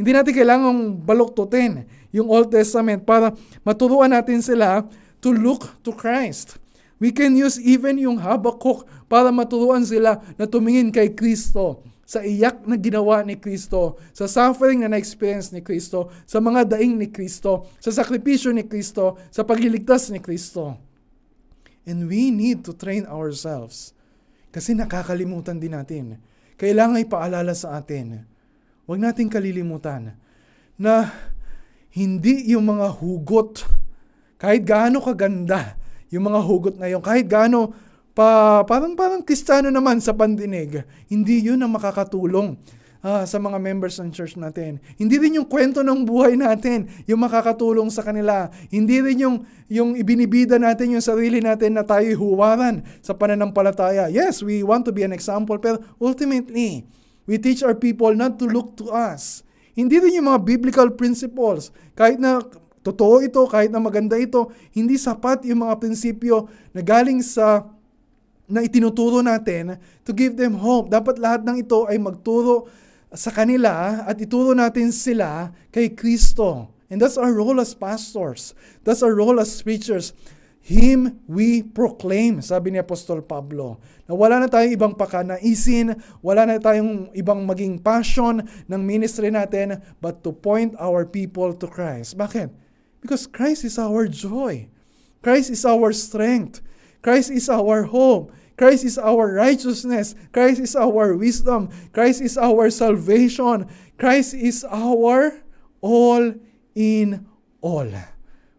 Hindi 0.00 0.16
natin 0.16 0.32
kailangang 0.32 1.02
baluktutin 1.04 1.84
yung 2.14 2.32
Old 2.32 2.48
Testament 2.48 3.04
para 3.04 3.36
maturuan 3.66 4.14
natin 4.14 4.40
sila 4.40 4.86
to 5.20 5.34
look 5.34 5.76
to 5.84 5.92
Christ. 5.92 6.56
We 6.98 7.14
can 7.14 7.38
use 7.38 7.58
even 7.62 7.98
yung 8.02 8.18
Habakkuk 8.18 8.86
para 9.06 9.30
maturuan 9.30 9.86
sila 9.86 10.18
na 10.34 10.44
tumingin 10.50 10.90
kay 10.90 11.14
Kristo 11.14 11.86
sa 12.08 12.24
iyak 12.24 12.64
na 12.64 12.80
ginawa 12.80 13.20
ni 13.20 13.36
Kristo, 13.36 14.00
sa 14.16 14.24
suffering 14.24 14.80
na 14.80 14.88
na-experience 14.88 15.52
ni 15.52 15.60
Kristo, 15.60 16.08
sa 16.24 16.40
mga 16.40 16.74
daing 16.74 16.96
ni 16.96 17.12
Kristo, 17.12 17.68
sa 17.76 17.92
sakripisyo 17.92 18.48
ni 18.48 18.64
Kristo, 18.64 19.20
sa 19.28 19.44
pagliligtas 19.44 20.08
ni 20.08 20.16
Kristo. 20.16 20.80
And 21.84 22.08
we 22.08 22.32
need 22.32 22.64
to 22.64 22.72
train 22.72 23.04
ourselves. 23.04 23.92
Kasi 24.48 24.72
nakakalimutan 24.72 25.60
din 25.60 25.76
natin. 25.76 26.16
Kailangan 26.56 27.04
ipaalala 27.04 27.52
sa 27.52 27.76
atin 27.76 28.24
Huwag 28.88 29.04
nating 29.04 29.28
kalilimutan 29.28 30.16
na 30.80 31.12
hindi 31.92 32.48
yung 32.48 32.72
mga 32.72 32.88
hugot, 32.88 33.68
kahit 34.40 34.64
gaano 34.64 35.04
kaganda 35.04 35.76
yung 36.08 36.24
mga 36.28 36.40
hugot 36.40 36.74
na 36.80 36.88
yun, 36.88 37.04
kahit 37.04 37.28
gaano 37.28 37.72
pa, 38.16 38.60
parang 38.66 38.98
parang 38.98 39.22
kristiyano 39.22 39.70
naman 39.70 40.02
sa 40.02 40.10
pandinig, 40.10 40.82
hindi 41.06 41.44
yun 41.44 41.62
ang 41.62 41.70
makakatulong 41.70 42.58
ah, 43.02 43.22
sa 43.22 43.38
mga 43.38 43.58
members 43.62 43.98
ng 44.02 44.10
church 44.10 44.34
natin. 44.34 44.82
Hindi 44.98 45.22
rin 45.22 45.38
yung 45.38 45.46
kwento 45.46 45.86
ng 45.86 46.02
buhay 46.02 46.34
natin, 46.34 46.90
yung 47.06 47.22
makakatulong 47.22 47.88
sa 47.94 48.02
kanila. 48.02 48.50
Hindi 48.72 48.98
rin 48.98 49.22
yung, 49.22 49.36
yung 49.70 49.90
ibinibida 49.94 50.58
natin 50.58 50.98
yung 50.98 51.04
sarili 51.04 51.38
natin 51.38 51.78
na 51.78 51.86
tayo 51.86 52.08
huwaran 52.18 52.82
sa 53.04 53.14
pananampalataya. 53.14 54.10
Yes, 54.10 54.42
we 54.42 54.66
want 54.66 54.82
to 54.88 54.92
be 54.92 55.06
an 55.06 55.14
example, 55.14 55.56
pero 55.62 55.78
ultimately, 56.02 56.82
we 57.28 57.38
teach 57.38 57.62
our 57.62 57.76
people 57.76 58.10
not 58.16 58.40
to 58.40 58.50
look 58.50 58.74
to 58.80 58.90
us. 58.90 59.46
Hindi 59.78 60.02
rin 60.02 60.18
yung 60.18 60.34
mga 60.34 60.42
biblical 60.42 60.90
principles. 60.90 61.70
Kahit 61.94 62.18
na 62.18 62.42
totoo 62.88 63.20
ito, 63.20 63.44
kahit 63.44 63.68
na 63.68 63.76
maganda 63.76 64.16
ito, 64.16 64.48
hindi 64.72 64.96
sapat 64.96 65.44
yung 65.44 65.68
mga 65.68 65.76
prinsipyo 65.76 66.48
na 66.72 66.80
galing 66.80 67.20
sa 67.20 67.68
na 68.48 68.64
itinuturo 68.64 69.20
natin 69.20 69.76
to 70.08 70.16
give 70.16 70.32
them 70.40 70.56
hope. 70.56 70.88
Dapat 70.88 71.20
lahat 71.20 71.44
ng 71.44 71.60
ito 71.60 71.84
ay 71.84 72.00
magturo 72.00 72.64
sa 73.12 73.28
kanila 73.28 74.04
at 74.08 74.16
ituro 74.16 74.56
natin 74.56 74.88
sila 74.88 75.52
kay 75.68 75.92
Kristo. 75.92 76.72
And 76.88 76.96
that's 76.96 77.20
our 77.20 77.28
role 77.28 77.60
as 77.60 77.76
pastors. 77.76 78.56
That's 78.88 79.04
our 79.04 79.12
role 79.12 79.36
as 79.36 79.52
preachers. 79.60 80.16
Him 80.64 81.20
we 81.28 81.64
proclaim, 81.64 82.40
sabi 82.40 82.72
ni 82.72 82.80
Apostol 82.80 83.20
Pablo. 83.24 83.80
Na 84.08 84.16
wala 84.16 84.40
na 84.40 84.48
tayong 84.48 84.72
ibang 84.72 84.94
pakanaisin, 84.96 85.96
wala 86.24 86.48
na 86.48 86.56
tayong 86.56 87.12
ibang 87.12 87.44
maging 87.44 87.80
passion 87.80 88.44
ng 88.68 88.80
ministry 88.80 89.28
natin, 89.28 89.80
but 90.00 90.24
to 90.24 90.32
point 90.32 90.72
our 90.80 91.04
people 91.04 91.52
to 91.52 91.68
Christ. 91.68 92.16
Bakit? 92.16 92.67
Because 93.00 93.26
Christ 93.26 93.64
is 93.64 93.78
our 93.78 94.06
joy. 94.08 94.68
Christ 95.22 95.50
is 95.50 95.64
our 95.64 95.92
strength. 95.92 96.62
Christ 97.02 97.30
is 97.30 97.46
our 97.48 97.86
hope. 97.86 98.34
Christ 98.58 98.82
is 98.82 98.98
our 98.98 99.38
righteousness. 99.38 100.18
Christ 100.34 100.58
is 100.58 100.74
our 100.74 101.14
wisdom. 101.14 101.70
Christ 101.94 102.18
is 102.18 102.34
our 102.34 102.70
salvation. 102.74 103.70
Christ 103.94 104.34
is 104.34 104.66
our 104.66 105.38
all 105.78 106.34
in 106.74 107.22
all. 107.62 107.90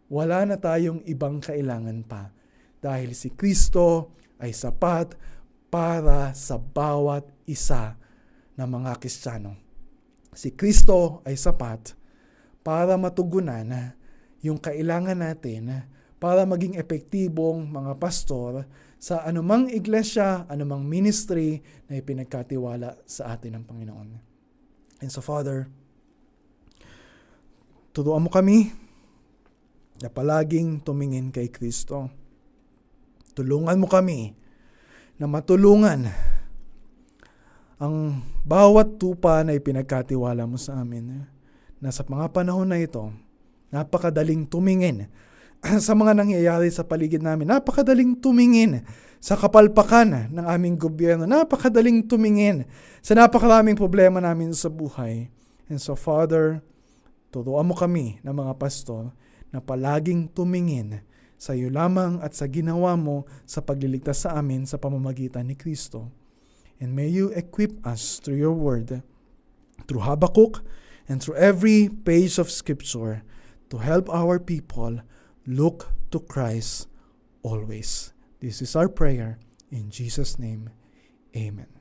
Wala 0.08 0.48
na 0.48 0.56
tayong 0.56 1.04
ibang 1.04 1.44
kailangan 1.44 2.08
pa 2.08 2.32
dahil 2.80 3.12
si 3.12 3.36
Kristo 3.36 4.16
ay 4.40 4.56
sapat 4.56 5.20
para 5.68 6.32
sa 6.32 6.56
bawat 6.56 7.28
isa 7.44 8.00
ng 8.56 8.68
mga 8.68 9.04
Kristiyano. 9.04 9.54
Si 10.32 10.56
Kristo 10.56 11.20
ay 11.28 11.36
sapat 11.36 11.94
para 12.64 12.96
matugunan 12.96 13.99
yung 14.40 14.60
kailangan 14.60 15.20
natin 15.20 15.88
para 16.20 16.44
maging 16.44 16.76
epektibong 16.76 17.68
mga 17.72 17.96
pastor 17.96 18.68
sa 19.00 19.24
anumang 19.24 19.72
iglesia, 19.72 20.44
anumang 20.52 20.84
ministry 20.84 21.64
na 21.88 21.96
ipinagkatiwala 22.00 23.00
sa 23.08 23.36
atin 23.36 23.60
ng 23.60 23.64
Panginoon. 23.64 24.10
And 25.00 25.08
so 25.08 25.24
Father, 25.24 25.72
turuan 27.96 28.28
mo 28.28 28.30
kami 28.32 28.76
na 30.04 30.12
palaging 30.12 30.84
tumingin 30.84 31.32
kay 31.32 31.48
Kristo. 31.48 32.12
Tulungan 33.32 33.80
mo 33.80 33.88
kami 33.88 34.36
na 35.16 35.28
matulungan 35.28 36.12
ang 37.80 38.20
bawat 38.44 39.00
tupa 39.00 39.40
na 39.48 39.56
ipinagkatiwala 39.56 40.44
mo 40.44 40.60
sa 40.60 40.84
amin 40.84 41.24
na 41.80 41.96
sa 41.96 42.04
mga 42.04 42.28
panahon 42.36 42.68
na 42.68 42.76
ito, 42.76 43.08
napakadaling 43.70 44.46
tumingin 44.50 45.10
sa 45.86 45.94
mga 45.94 46.18
nangyayari 46.18 46.70
sa 46.72 46.86
paligid 46.86 47.22
namin. 47.22 47.50
Napakadaling 47.50 48.18
tumingin 48.18 48.84
sa 49.20 49.36
kapalpakan 49.36 50.32
ng 50.32 50.46
aming 50.48 50.80
gobyerno. 50.80 51.28
Napakadaling 51.28 52.08
tumingin 52.08 52.64
sa 53.04 53.16
napakaraming 53.16 53.76
problema 53.76 54.24
namin 54.24 54.56
sa 54.56 54.72
buhay. 54.72 55.28
And 55.68 55.78
so, 55.78 55.94
Father, 55.94 56.64
turuan 57.30 57.68
mo 57.68 57.76
kami 57.76 58.18
ng 58.24 58.34
mga 58.34 58.54
pastor 58.58 59.12
na 59.52 59.60
palaging 59.60 60.32
tumingin 60.32 61.04
sa 61.40 61.56
iyo 61.56 61.72
lamang 61.72 62.20
at 62.20 62.36
sa 62.36 62.48
ginawa 62.52 63.00
mo 63.00 63.24
sa 63.48 63.64
pagliligtas 63.64 64.28
sa 64.28 64.36
amin 64.36 64.68
sa 64.68 64.76
pamamagitan 64.76 65.48
ni 65.48 65.56
Kristo. 65.56 66.12
And 66.80 66.96
may 66.96 67.12
you 67.12 67.32
equip 67.36 67.80
us 67.84 68.24
through 68.24 68.40
your 68.40 68.56
word, 68.56 69.04
through 69.88 70.04
Habakkuk, 70.04 70.64
and 71.12 71.20
through 71.20 71.36
every 71.36 71.92
page 71.92 72.40
of 72.40 72.48
Scripture 72.48 73.24
to 73.70 73.78
help 73.78 74.10
our 74.10 74.40
people 74.40 75.00
Look 75.50 75.94
to 76.12 76.20
Christ 76.20 76.88
always. 77.42 78.14
This 78.40 78.62
is 78.62 78.76
our 78.76 78.88
prayer. 78.88 79.40
In 79.72 79.90
Jesus' 79.90 80.38
name, 80.38 80.70
amen. 81.36 81.79